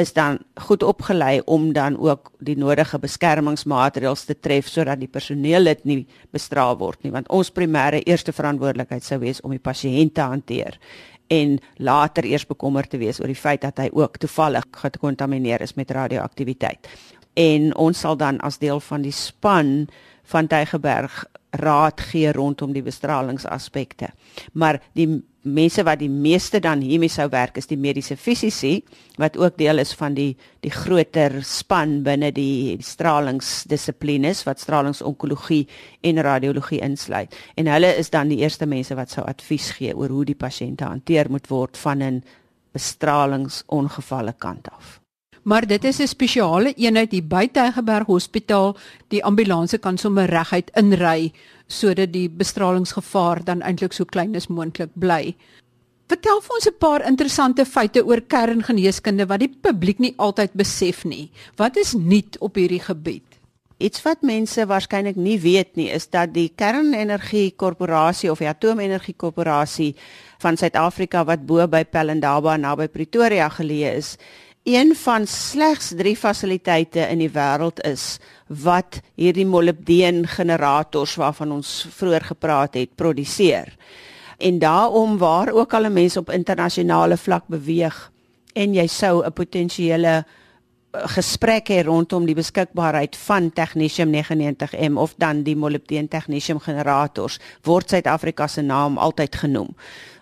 is 0.00 0.12
dan 0.16 0.38
goed 0.66 0.82
opgelei 0.82 1.40
om 1.44 1.70
dan 1.76 1.98
ook 2.00 2.32
die 2.40 2.56
nodige 2.58 2.98
beskermingsmaatreëls 2.98 4.24
te 4.24 4.38
tref 4.40 4.68
sodat 4.68 5.00
die 5.00 5.10
personeel 5.10 5.70
dit 5.70 5.84
nie 5.84 6.00
bestraal 6.34 6.78
word 6.80 7.04
nie 7.04 7.12
want 7.14 7.28
ons 7.28 7.52
primêre 7.52 8.02
eerste 8.02 8.32
verantwoordelikheid 8.32 9.04
sou 9.04 9.20
wees 9.22 9.42
om 9.44 9.54
die 9.54 9.62
pasiënt 9.62 10.14
te 10.16 10.26
hanteer 10.26 10.80
en 11.30 11.58
later 11.76 12.26
eers 12.26 12.46
bekommerd 12.46 12.90
te 12.90 12.98
wees 12.98 13.20
oor 13.20 13.30
die 13.30 13.38
feit 13.38 13.62
dat 13.62 13.78
hy 13.78 13.88
ook 13.94 14.18
toevallig 14.18 14.66
gekontamineer 14.82 15.62
is 15.62 15.76
met 15.78 15.92
radioaktiwiteit. 15.94 16.88
En 17.38 17.70
ons 17.78 17.98
sal 17.98 18.18
dan 18.18 18.40
as 18.42 18.58
deel 18.58 18.82
van 18.82 19.04
die 19.06 19.14
span 19.14 19.86
van 20.32 20.50
Tygerberg 20.50 21.22
raad 21.50 22.00
gee 22.00 22.32
rondom 22.32 22.72
die 22.72 22.82
bestralingsaspekte. 22.82 24.10
Maar 24.52 24.80
die 24.94 25.08
mense 25.42 25.82
wat 25.84 25.98
die 26.02 26.10
meeste 26.10 26.60
dan 26.60 26.82
hiermee 26.84 27.08
sou 27.08 27.26
werk 27.32 27.56
is 27.56 27.68
die 27.70 27.78
mediese 27.80 28.16
fisiese 28.16 28.82
wat 29.20 29.38
ook 29.40 29.56
deel 29.56 29.80
is 29.80 29.94
van 29.96 30.14
die 30.14 30.34
die 30.60 30.72
groter 30.72 31.38
span 31.44 32.02
binne 32.04 32.28
die, 32.36 32.76
die 32.76 32.84
stralingsdissiplines 32.84 34.44
wat 34.44 34.60
stralingsonkologie 34.60 35.66
en 36.04 36.22
radiologie 36.22 36.82
insluit. 36.84 37.34
En 37.56 37.72
hulle 37.72 37.94
is 37.96 38.12
dan 38.12 38.28
die 38.28 38.42
eerste 38.44 38.68
mense 38.68 38.94
wat 38.94 39.10
sou 39.10 39.24
advies 39.24 39.72
gee 39.78 39.96
oor 39.96 40.12
hoe 40.12 40.24
die 40.28 40.38
pasiënte 40.38 40.84
hanteer 40.84 41.30
moet 41.30 41.48
word 41.48 41.76
van 41.80 42.02
'n 42.02 42.22
bestralingsongevalle 42.72 44.34
kant 44.38 44.68
af 44.70 44.99
maar 45.42 45.66
dit 45.66 45.84
is 45.84 46.00
'n 46.00 46.06
spesiale 46.06 46.74
eenheid 46.74 47.12
hier 47.12 47.26
by 47.26 47.48
Tygerberg 47.48 48.06
Hospitaal. 48.06 48.76
Die 49.08 49.24
ambulanse 49.24 49.78
kan 49.78 49.98
sommer 49.98 50.26
reguit 50.26 50.70
inry 50.74 51.32
sodat 51.66 52.12
die 52.12 52.28
bestralingsgevaar 52.28 53.44
dan 53.44 53.62
eintlik 53.62 53.92
so 53.92 54.04
klein 54.04 54.34
as 54.36 54.48
moontlik 54.48 54.90
bly. 54.94 55.36
Vertel 56.10 56.40
vir 56.40 56.54
ons 56.56 56.66
'n 56.66 56.78
paar 56.78 57.06
interessante 57.06 57.64
feite 57.64 58.04
oor 58.04 58.20
kerngeneeskunde 58.20 59.26
wat 59.26 59.40
die 59.40 59.54
publiek 59.62 59.98
nie 59.98 60.14
altyd 60.16 60.52
besef 60.52 61.04
nie. 61.04 61.30
Wat 61.56 61.76
is 61.76 61.94
nuut 61.94 62.38
op 62.40 62.54
hierdie 62.54 62.82
gebied? 62.82 63.30
Iets 63.78 64.02
wat 64.02 64.22
mense 64.22 64.66
waarskynlik 64.66 65.16
nie 65.16 65.38
weet 65.40 65.76
nie, 65.76 65.88
is 65.88 66.10
dat 66.10 66.34
die 66.34 66.50
Kernenergie 66.54 67.54
Korporasie 67.56 68.30
of 68.30 68.38
die 68.38 68.48
Atoomenergie 68.48 69.14
Korporasie 69.16 69.94
van 70.38 70.56
Suid-Afrika 70.56 71.24
wat 71.24 71.46
bo 71.46 71.66
by 71.66 71.84
Pelindaba 71.84 72.56
naby 72.56 72.88
Pretoria 72.88 73.48
geleë 73.48 73.94
is, 73.96 74.16
een 74.62 74.96
van 74.96 75.26
slegs 75.26 75.92
3 75.96 76.16
fasiliteite 76.16 77.00
in 77.08 77.18
die 77.18 77.30
wêreld 77.32 77.80
is 77.88 78.18
wat 78.46 79.00
hierdie 79.14 79.46
molibdeen 79.46 80.26
generators 80.26 81.14
waarvan 81.16 81.52
ons 81.52 81.86
vroeër 81.90 82.24
gepraat 82.34 82.74
het 82.74 82.94
produseer. 82.94 83.76
En 84.38 84.58
daarom 84.58 85.18
waar 85.18 85.52
ook 85.52 85.74
al 85.74 85.90
mense 85.90 86.18
op 86.18 86.30
internasionale 86.30 87.16
vlak 87.16 87.44
beweeg 87.46 88.10
en 88.52 88.74
jy 88.74 88.86
sou 88.86 89.24
'n 89.24 89.32
potensiële 89.32 90.24
eh, 90.24 91.00
gesprek 91.06 91.68
hê 91.68 91.84
rondom 91.84 92.26
die 92.26 92.34
beskikbaarheid 92.34 93.16
van 93.16 93.52
technetium 93.52 94.10
99m 94.10 94.96
of 94.96 95.14
dan 95.16 95.42
die 95.42 95.56
molibdeen 95.56 96.08
technetium 96.08 96.58
generators 96.58 97.38
word 97.62 97.88
Suid-Afrika 97.88 98.46
se 98.46 98.62
naam 98.62 98.98
altyd 98.98 99.36
genoem. 99.36 99.76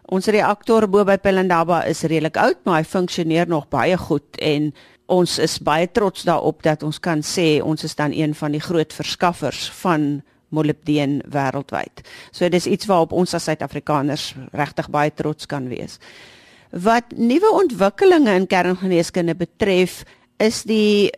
Ons 0.08 0.30
reaktor 0.32 0.86
bo 0.88 1.02
by 1.04 1.18
Pelindaba 1.20 1.82
is 1.84 2.00
redelik 2.08 2.38
oud, 2.40 2.62
maar 2.64 2.80
hy 2.80 2.86
funksioneer 2.88 3.48
nog 3.50 3.66
baie 3.68 3.96
goed 4.00 4.38
en 4.40 4.70
ons 5.12 5.34
is 5.40 5.58
baie 5.64 5.88
trots 5.92 6.24
daarop 6.24 6.62
dat 6.64 6.84
ons 6.84 6.96
kan 7.00 7.20
sê 7.24 7.58
ons 7.64 7.84
is 7.84 7.96
dan 7.96 8.14
een 8.16 8.32
van 8.36 8.56
die 8.56 8.62
groot 8.64 8.92
verskaffers 8.92 9.66
van 9.82 10.22
molibdeen 10.48 11.18
wêreldwyd. 11.28 12.00
So 12.32 12.48
dis 12.48 12.68
iets 12.68 12.88
waarop 12.88 13.12
ons 13.12 13.36
as 13.36 13.50
Suid-Afrikaners 13.50 14.30
regtig 14.56 14.88
baie 14.88 15.12
trots 15.12 15.48
kan 15.48 15.68
wees. 15.68 15.98
Wat 16.72 17.12
nuwe 17.16 17.52
ontwikkelinge 17.62 18.32
in 18.36 18.48
kerngeneeskunde 18.48 19.36
betref, 19.36 20.06
is 20.40 20.62
die 20.68 21.12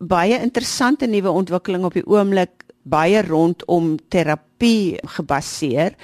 baie 0.00 0.36
interessante 0.40 1.08
nuwe 1.08 1.32
ontwikkeling 1.32 1.88
op 1.88 1.96
die 1.96 2.04
oomblik 2.04 2.66
baie 2.84 3.20
rondom 3.24 3.94
terapie 4.12 5.00
gebaseer 5.16 5.96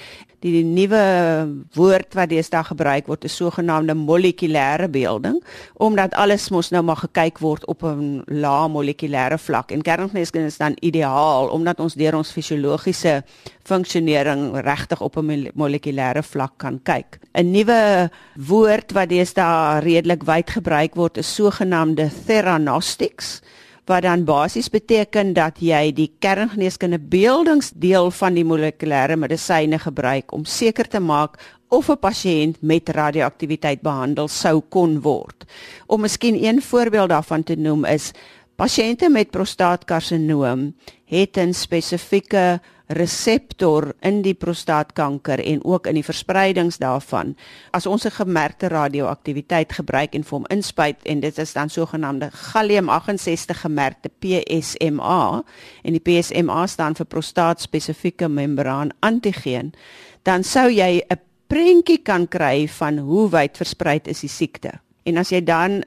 die, 0.46 0.62
die 0.62 0.66
nuwe 0.66 1.02
woord 1.76 2.14
wat 2.16 2.30
deesdae 2.30 2.64
gebruik 2.70 3.08
word 3.10 3.26
is 3.28 3.36
sogenaamde 3.36 3.96
molekulêre 3.98 4.88
beelding 4.92 5.40
omdat 5.82 6.14
alles 6.14 6.48
mos 6.54 6.70
nou 6.74 6.82
maar 6.86 7.00
gekyk 7.02 7.40
word 7.42 7.66
op 7.72 7.82
'n 7.84 8.22
lae 8.26 8.68
molekulêre 8.68 9.38
vlak 9.38 9.72
en 9.72 9.82
kerngeneeskunde 9.82 10.46
is 10.46 10.62
dan 10.62 10.76
ideaal 10.80 11.48
omdat 11.48 11.80
ons 11.80 11.94
deur 11.94 12.14
ons 12.14 12.32
fisiologiese 12.32 13.22
funksionering 13.64 14.54
regtig 14.62 15.00
op 15.00 15.16
'n 15.16 15.50
molekulêre 15.54 16.22
vlak 16.22 16.52
kan 16.56 16.80
kyk. 16.82 17.18
'n 17.34 17.50
Nuwe 17.50 18.10
woord 18.36 18.92
wat 18.92 19.08
deesdae 19.08 19.80
redelik 19.80 20.22
wyd 20.22 20.50
gebruik 20.50 20.94
word 20.94 21.18
is 21.18 21.34
sogenaamde 21.34 22.10
theranostics 22.26 23.40
wat 23.86 24.02
dan 24.02 24.24
basies 24.26 24.68
beteken 24.70 25.32
dat 25.36 25.60
jy 25.62 25.92
die 25.94 26.08
kerngeneeskunde 26.18 26.98
beeldingsdeel 26.98 28.10
van 28.10 28.34
die 28.34 28.44
molekulêre 28.44 29.16
medisyne 29.16 29.78
gebruik 29.78 30.32
om 30.34 30.44
seker 30.44 30.88
te 30.90 31.00
maak 31.00 31.38
of 31.70 31.90
'n 31.90 31.98
pasiënt 31.98 32.56
met 32.62 32.88
radioaktiwiteit 32.88 33.82
behandel 33.82 34.28
sou 34.28 34.60
kon 34.68 35.00
word. 35.00 35.44
Om 35.86 36.00
miskien 36.00 36.44
een 36.44 36.62
voorbeeld 36.62 37.08
daarvan 37.08 37.42
te 37.42 37.54
noem 37.54 37.84
is 37.84 38.12
pasiënte 38.56 39.08
met 39.08 39.30
prostaatkarsinoom 39.30 40.74
het 41.04 41.36
'n 41.36 41.52
spesifieke 41.52 42.60
reseptor 42.86 43.94
in 44.00 44.20
die 44.22 44.34
prostaatkanker 44.34 45.40
en 45.42 45.64
ook 45.64 45.86
in 45.90 45.98
die 45.98 46.06
verspreidings 46.06 46.78
daarvan. 46.78 47.34
As 47.70 47.86
ons 47.86 48.06
'n 48.06 48.10
gemerkte 48.10 48.68
radioaktiwiteit 48.68 49.72
gebruik 49.72 50.14
en 50.14 50.22
vir 50.24 50.38
hom 50.38 50.46
inspuit 50.48 50.96
en 51.02 51.20
dit 51.20 51.38
is 51.38 51.52
dan 51.52 51.68
sogenaamde 51.68 52.30
gallium 52.30 52.88
68 52.88 53.60
gemerkte 53.60 54.10
PSMA 54.18 55.42
en 55.82 55.92
die 55.92 56.00
PSMA 56.00 56.66
staan 56.66 56.94
vir 56.94 57.06
prostaatspesifieke 57.06 58.28
membraan 58.28 58.90
antigeen, 59.00 59.72
dan 60.22 60.44
sou 60.44 60.70
jy 60.70 61.02
'n 61.10 61.20
prentjie 61.46 62.02
kan 62.02 62.28
kry 62.28 62.68
van 62.68 62.98
hoe 62.98 63.30
wyd 63.30 63.56
versprei 63.56 64.00
is 64.04 64.20
die 64.20 64.28
siekte. 64.28 64.80
En 65.04 65.16
as 65.16 65.30
jy 65.30 65.44
dan 65.44 65.84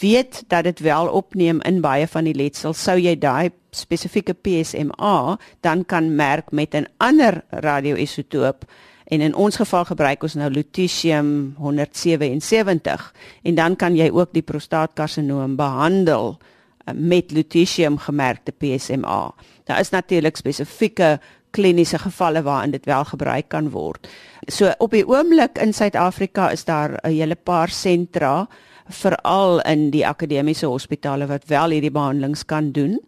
weet 0.00 0.44
dat 0.48 0.64
dit 0.64 0.80
wel 0.80 1.08
opneem 1.08 1.60
in 1.60 1.80
baie 1.80 2.06
van 2.06 2.24
die 2.24 2.34
letsel, 2.34 2.74
sou 2.74 2.98
jy 2.98 3.14
daai 3.18 3.50
spesifieke 3.78 4.34
PSMA 4.34 5.38
dan 5.60 5.84
kan 5.84 6.14
merk 6.14 6.50
met 6.50 6.74
'n 6.74 6.86
ander 6.96 7.42
radioisotoop 7.50 8.64
en 9.04 9.20
in 9.20 9.34
ons 9.34 9.56
geval 9.56 9.84
gebruik 9.84 10.22
ons 10.22 10.34
nou 10.34 10.50
lutetium 10.50 11.54
177 11.56 13.14
en 13.42 13.54
dan 13.54 13.76
kan 13.76 13.96
jy 13.96 14.10
ook 14.12 14.32
die 14.32 14.44
prostaatkarsinoom 14.44 15.56
behandel 15.56 16.36
eh, 16.38 16.94
met 16.94 17.32
lutetium 17.32 17.98
gemerkte 17.98 18.52
PSMA. 18.52 19.34
Daar 19.64 19.80
is 19.80 19.90
natuurlik 19.90 20.36
spesifieke 20.36 21.18
kliniese 21.50 21.98
gevalle 21.98 22.42
waarin 22.42 22.70
dit 22.70 22.84
wel 22.84 23.04
gebruik 23.04 23.48
kan 23.48 23.70
word. 23.70 24.08
So 24.46 24.72
op 24.78 24.90
die 24.90 25.06
oomblik 25.08 25.58
in 25.58 25.72
Suid-Afrika 25.72 26.50
is 26.50 26.64
daar 26.64 26.98
'n 27.02 27.10
hele 27.10 27.34
paar 27.36 27.68
sentra 27.68 28.48
veral 28.88 29.60
in 29.60 29.90
die 29.90 30.06
akademiese 30.06 30.66
hospitale 30.66 31.26
wat 31.26 31.46
wel 31.46 31.70
hierdie 31.70 31.92
behandelings 31.92 32.44
kan 32.44 32.72
doen. 32.72 32.98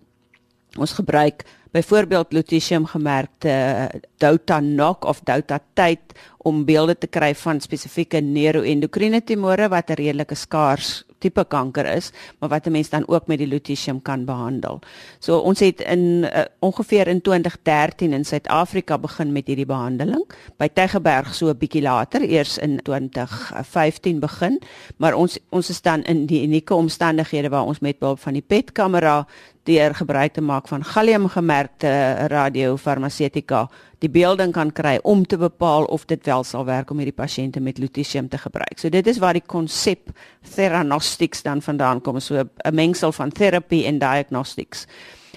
Ons 0.79 0.93
gebruik 0.93 1.45
byvoorbeeld 1.71 2.33
lutetium 2.33 2.87
gemerkte 2.87 3.91
Doutanoc 4.19 5.05
of 5.05 5.21
Doutatite 5.21 6.15
om 6.39 6.65
beelde 6.65 6.99
te 6.99 7.07
kry 7.07 7.35
van 7.35 7.61
spesifieke 7.61 8.21
neuroendokriene 8.21 9.23
tumore 9.25 9.69
wat 9.69 9.91
'n 9.91 9.99
redelike 9.99 10.35
skaars 10.35 11.05
tipe 11.21 11.45
kanker 11.45 11.87
is, 11.87 12.11
maar 12.39 12.49
wat 12.49 12.67
'n 12.67 12.71
mens 12.71 12.89
dan 12.89 13.09
ook 13.09 13.27
met 13.27 13.39
die 13.39 13.47
lutetium 13.47 14.03
kan 14.03 14.25
behandel. 14.25 14.81
So 15.19 15.39
ons 15.39 15.61
het 15.61 15.81
in 15.81 16.25
uh, 16.25 16.45
ongeveer 16.59 17.09
in 17.09 17.21
2013 17.21 18.13
in 18.13 18.25
Suid-Afrika 18.25 18.99
begin 18.99 19.33
met 19.33 19.47
hierdie 19.47 19.67
behandeling. 19.67 20.25
By 20.57 20.69
Tygerberg 20.69 21.35
so 21.35 21.49
'n 21.49 21.59
bietjie 21.59 21.83
later, 21.83 22.23
eers 22.23 22.59
in 22.59 22.83
2015 22.83 24.21
begin, 24.21 24.61
maar 24.97 25.15
ons 25.15 25.39
ons 25.49 25.71
is 25.71 25.83
dan 25.83 26.03
in 26.03 26.27
die 26.27 26.43
unieke 26.43 26.75
omstandighede 26.75 27.49
waar 27.49 27.65
ons 27.65 27.81
met 27.81 27.99
behulp 27.99 28.21
van 28.21 28.33
die 28.33 28.45
PET-kamera 28.47 29.27
deur 29.69 29.95
gebruik 29.95 30.33
te 30.33 30.41
maak 30.41 30.69
van 30.69 30.85
galliumgemerkte 30.85 31.91
radiofarmaseutika 32.33 33.69
die 34.01 34.09
beelding 34.09 34.53
kan 34.57 34.73
kry 34.73 34.99
om 35.03 35.27
te 35.27 35.37
bepaal 35.37 35.85
of 35.93 36.07
dit 36.09 36.27
wel 36.27 36.45
sal 36.45 36.65
werk 36.65 36.91
om 36.91 37.01
hierdie 37.03 37.17
pasiënte 37.17 37.61
met 37.61 37.79
lutetium 37.79 38.29
te 38.29 38.39
gebruik. 38.39 38.79
So 38.79 38.89
dit 38.89 39.07
is 39.07 39.19
waar 39.21 39.37
die 39.37 39.45
konsep 39.47 40.11
theranostics 40.55 41.43
dan 41.43 41.63
vandaan 41.63 42.01
kom, 42.01 42.21
so 42.21 42.41
'n 42.41 42.75
mengsel 42.75 43.13
van 43.13 43.31
therapy 43.31 43.85
en 43.85 43.99
diagnostics. 43.99 44.87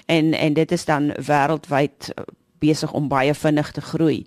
En 0.06 0.32
en 0.32 0.54
dit 0.54 0.72
is 0.72 0.84
dan 0.84 1.12
wêreldwyd 1.12 2.12
uh, 2.18 2.24
besig 2.58 2.92
om 2.92 3.08
baie 3.08 3.34
vinnig 3.34 3.70
te 3.72 3.80
groei. 3.80 4.26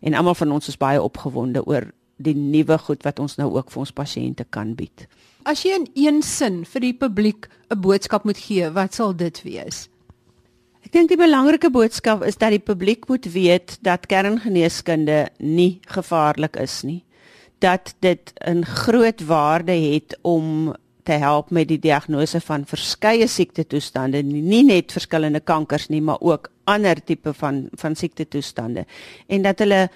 En 0.00 0.14
almal 0.14 0.34
van 0.34 0.52
ons 0.52 0.68
is 0.68 0.76
baie 0.76 1.02
opgewonde 1.02 1.66
oor 1.66 1.90
die 2.16 2.34
nuwe 2.36 2.78
goed 2.78 3.02
wat 3.02 3.18
ons 3.18 3.36
nou 3.36 3.52
ook 3.54 3.70
vir 3.70 3.80
ons 3.80 3.92
pasiënte 3.92 4.44
kan 4.50 4.74
bied. 4.74 5.06
As 5.48 5.62
jy 5.64 5.72
in 5.72 5.86
een 5.96 6.18
sin 6.22 6.64
vir 6.68 6.80
die 6.84 6.92
publiek 6.92 7.48
'n 7.70 7.80
boodskap 7.80 8.24
moet 8.24 8.36
gee, 8.36 8.68
wat 8.70 8.94
sal 8.94 9.14
dit 9.16 9.42
wees? 9.42 9.88
Ek 10.84 10.92
dink 10.92 11.08
die 11.08 11.16
belangrike 11.16 11.70
boodskap 11.70 12.22
is 12.24 12.36
dat 12.36 12.50
die 12.50 12.58
publiek 12.58 13.08
moet 13.08 13.24
weet 13.32 13.78
dat 13.82 14.06
kerngeneeskunde 14.06 15.30
nie 15.38 15.80
gevaarlik 15.88 16.56
is 16.56 16.82
nie. 16.82 17.04
Dat 17.60 17.94
dit 18.00 18.32
'n 18.44 18.64
groot 18.64 19.20
waarde 19.20 19.72
het 19.72 20.18
om 20.22 20.74
te 21.04 21.12
help 21.12 21.50
met 21.50 21.68
die 21.68 21.78
diagnose 21.78 22.40
van 22.40 22.66
verskeie 22.66 23.26
siektetoestande, 23.26 24.22
nie 24.22 24.64
net 24.64 24.92
verskillende 24.92 25.40
kankers 25.40 25.88
nie, 25.88 26.02
maar 26.02 26.20
ook 26.20 26.50
ander 26.64 27.04
tipe 27.04 27.32
van 27.32 27.68
van 27.72 27.96
siektetoestande. 27.96 28.84
En 29.26 29.42
dat 29.42 29.58
hulle 29.58 29.88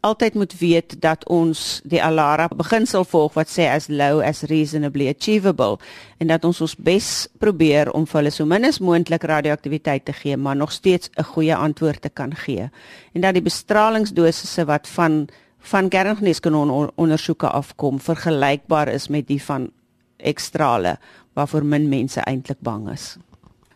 altyd 0.00 0.34
moet 0.34 0.58
weet 0.58 1.00
dat 1.00 1.24
ons 1.28 1.80
die 1.84 2.02
Alara 2.02 2.48
beginsel 2.48 3.04
volg 3.04 3.34
wat 3.36 3.50
sê 3.52 3.68
as 3.68 3.88
low 3.88 4.20
as 4.24 4.42
reasonably 4.48 5.08
achievable 5.08 5.78
en 6.18 6.30
dat 6.32 6.44
ons 6.44 6.60
ons 6.60 6.76
bes 6.76 7.28
probeer 7.38 7.92
om 7.92 8.06
vir 8.08 8.20
hulle 8.20 8.32
so 8.34 8.48
min 8.48 8.64
as 8.64 8.80
moontlik 8.80 9.24
radioaktiwiteit 9.28 10.04
te 10.04 10.12
gee, 10.16 10.36
maar 10.36 10.56
nog 10.56 10.72
steeds 10.72 11.10
'n 11.16 11.22
goeie 11.22 11.54
antwoord 11.54 12.02
te 12.02 12.08
kan 12.08 12.34
gee. 12.34 12.70
En 13.12 13.20
dat 13.20 13.34
die 13.34 13.42
bestralingsdosisse 13.42 14.64
wat 14.64 14.88
van 14.88 15.28
van 15.60 15.88
kerngeneeskunde 15.88 16.92
ondersoeke 16.94 17.48
afkom 17.48 18.00
vergelykbaar 18.00 18.88
is 18.88 19.08
met 19.08 19.26
die 19.26 19.42
van 19.42 19.70
ekstrale 20.16 20.98
waarvoor 21.32 21.64
min 21.64 21.88
mense 21.88 22.20
eintlik 22.20 22.60
bang 22.60 22.90
is. 22.90 23.16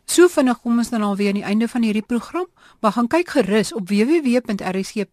So 0.04 0.28
vinnig 0.28 0.60
kom 0.60 0.78
ons 0.78 0.90
dan 0.92 1.02
alweer 1.02 1.28
aan 1.32 1.40
die 1.40 1.48
einde 1.48 1.68
van 1.68 1.82
hierdie 1.82 2.04
program, 2.04 2.46
maar 2.80 2.92
gaan 2.92 3.08
kyk 3.08 3.28
gerus 3.36 3.72
op 3.72 3.88
www.rsg.co.za 3.88 5.04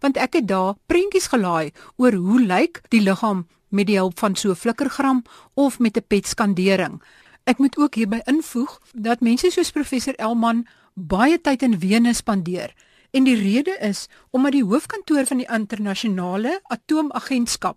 want 0.00 0.16
ek 0.16 0.32
het 0.40 0.48
daar 0.50 0.74
prentjies 0.86 1.26
gelaai 1.30 1.70
oor 1.96 2.12
hoe 2.12 2.40
lyk 2.42 2.82
die 2.90 3.00
liggaam 3.00 3.46
met 3.68 3.86
die 3.86 3.98
hulp 3.98 4.18
van 4.18 4.34
so 4.34 4.50
'n 4.50 4.54
flikkergram 4.54 5.22
of 5.54 5.78
met 5.78 5.96
'n 5.96 6.04
PET-skandering. 6.06 7.02
Ek 7.44 7.58
moet 7.58 7.78
ook 7.78 7.94
hierby 7.94 8.20
invoeg 8.24 8.80
dat 8.94 9.20
mense 9.20 9.50
soos 9.50 9.70
professor 9.70 10.14
Elman 10.14 10.66
baie 10.94 11.40
tyd 11.40 11.62
in 11.62 11.78
Wene 11.78 12.14
spandeer 12.14 12.74
en 13.10 13.24
die 13.24 13.36
rede 13.36 13.76
is 13.80 14.06
omdat 14.30 14.52
die 14.52 14.64
hoofkantoor 14.64 15.26
van 15.26 15.36
die 15.36 15.52
internasionale 15.52 16.60
atoomagentskap 16.62 17.76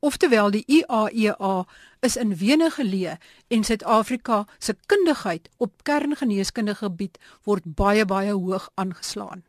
Oftewel 0.00 0.50
die 0.50 0.64
IAEA 0.66 1.34
e 1.60 2.06
is 2.06 2.16
in 2.16 2.32
Wene 2.40 2.70
geleë 2.72 3.18
en 3.52 3.64
Suid-Afrika 3.64 4.46
se 4.58 4.74
kundigheid 4.88 5.50
op 5.58 5.84
kerngeneeskundige 5.84 6.86
gebied 6.86 7.18
word 7.44 7.66
baie 7.76 8.06
baie 8.08 8.32
hoog 8.32 8.70
aangeslaan. 8.80 9.42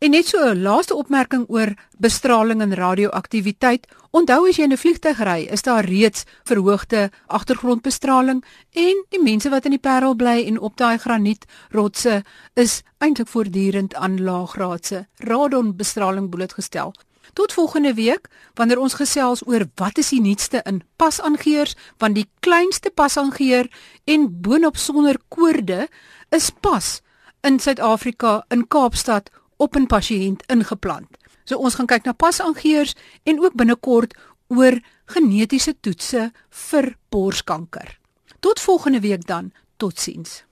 En 0.00 0.10
net 0.10 0.26
so 0.26 0.38
'n 0.40 0.62
laaste 0.62 0.94
opmerking 0.94 1.44
oor 1.48 1.74
bestraling 1.98 2.60
en 2.60 2.74
radioaktiwiteit. 2.74 3.86
Onthou 4.10 4.48
as 4.48 4.56
jy 4.56 4.62
in 4.62 4.72
'n 4.72 4.76
vliegtuig 4.76 5.18
ry, 5.18 5.40
is 5.52 5.62
daar 5.62 5.84
reeds 5.84 6.24
verhoogde 6.44 7.10
agtergrondbestraling 7.26 8.44
en 8.72 9.04
die 9.08 9.22
mense 9.22 9.50
wat 9.50 9.64
in 9.64 9.70
die 9.70 9.86
Parel 9.88 10.14
bly 10.14 10.44
en 10.46 10.58
op 10.58 10.76
daai 10.76 10.98
granietrotse 10.98 12.24
is 12.54 12.82
eintlik 12.98 13.28
voortdurend 13.28 13.94
aan 13.94 14.22
laaggraadse 14.22 15.06
radonbestraling 15.16 16.30
blootgestel. 16.30 16.94
Tot 17.32 17.52
volgende 17.52 17.94
week 17.94 18.28
wanneer 18.54 18.78
ons 18.78 18.94
gesels 18.94 19.46
oor 19.46 19.66
wat 19.74 19.98
is 19.98 20.10
die 20.10 20.20
nuutste 20.20 20.62
in 20.66 20.82
pasaangeers 20.96 21.76
want 21.98 22.14
die 22.14 22.28
kleinste 22.40 22.90
pasaangeer 22.90 23.70
en 24.04 24.26
boonop 24.42 24.76
sonder 24.76 25.18
koorde 25.28 25.88
is 26.30 26.50
pas 26.50 27.00
in 27.46 27.58
Suid-Afrika 27.58 28.44
in 28.48 28.66
Kaapstad 28.68 29.30
op 29.56 29.76
'n 29.76 29.86
pasiënt 29.86 30.42
ingeplant. 30.46 31.16
So 31.44 31.56
ons 31.56 31.74
gaan 31.74 31.86
kyk 31.86 32.04
na 32.04 32.12
pasaangeers 32.12 32.94
en 33.22 33.40
ook 33.40 33.54
binnekort 33.54 34.14
oor 34.48 34.80
genetiese 35.04 35.80
toetse 35.80 36.32
vir 36.48 36.96
borskanker. 37.08 37.98
Tot 38.40 38.60
volgende 38.60 39.00
week 39.00 39.26
dan. 39.26 39.52
Totsiens. 39.76 40.49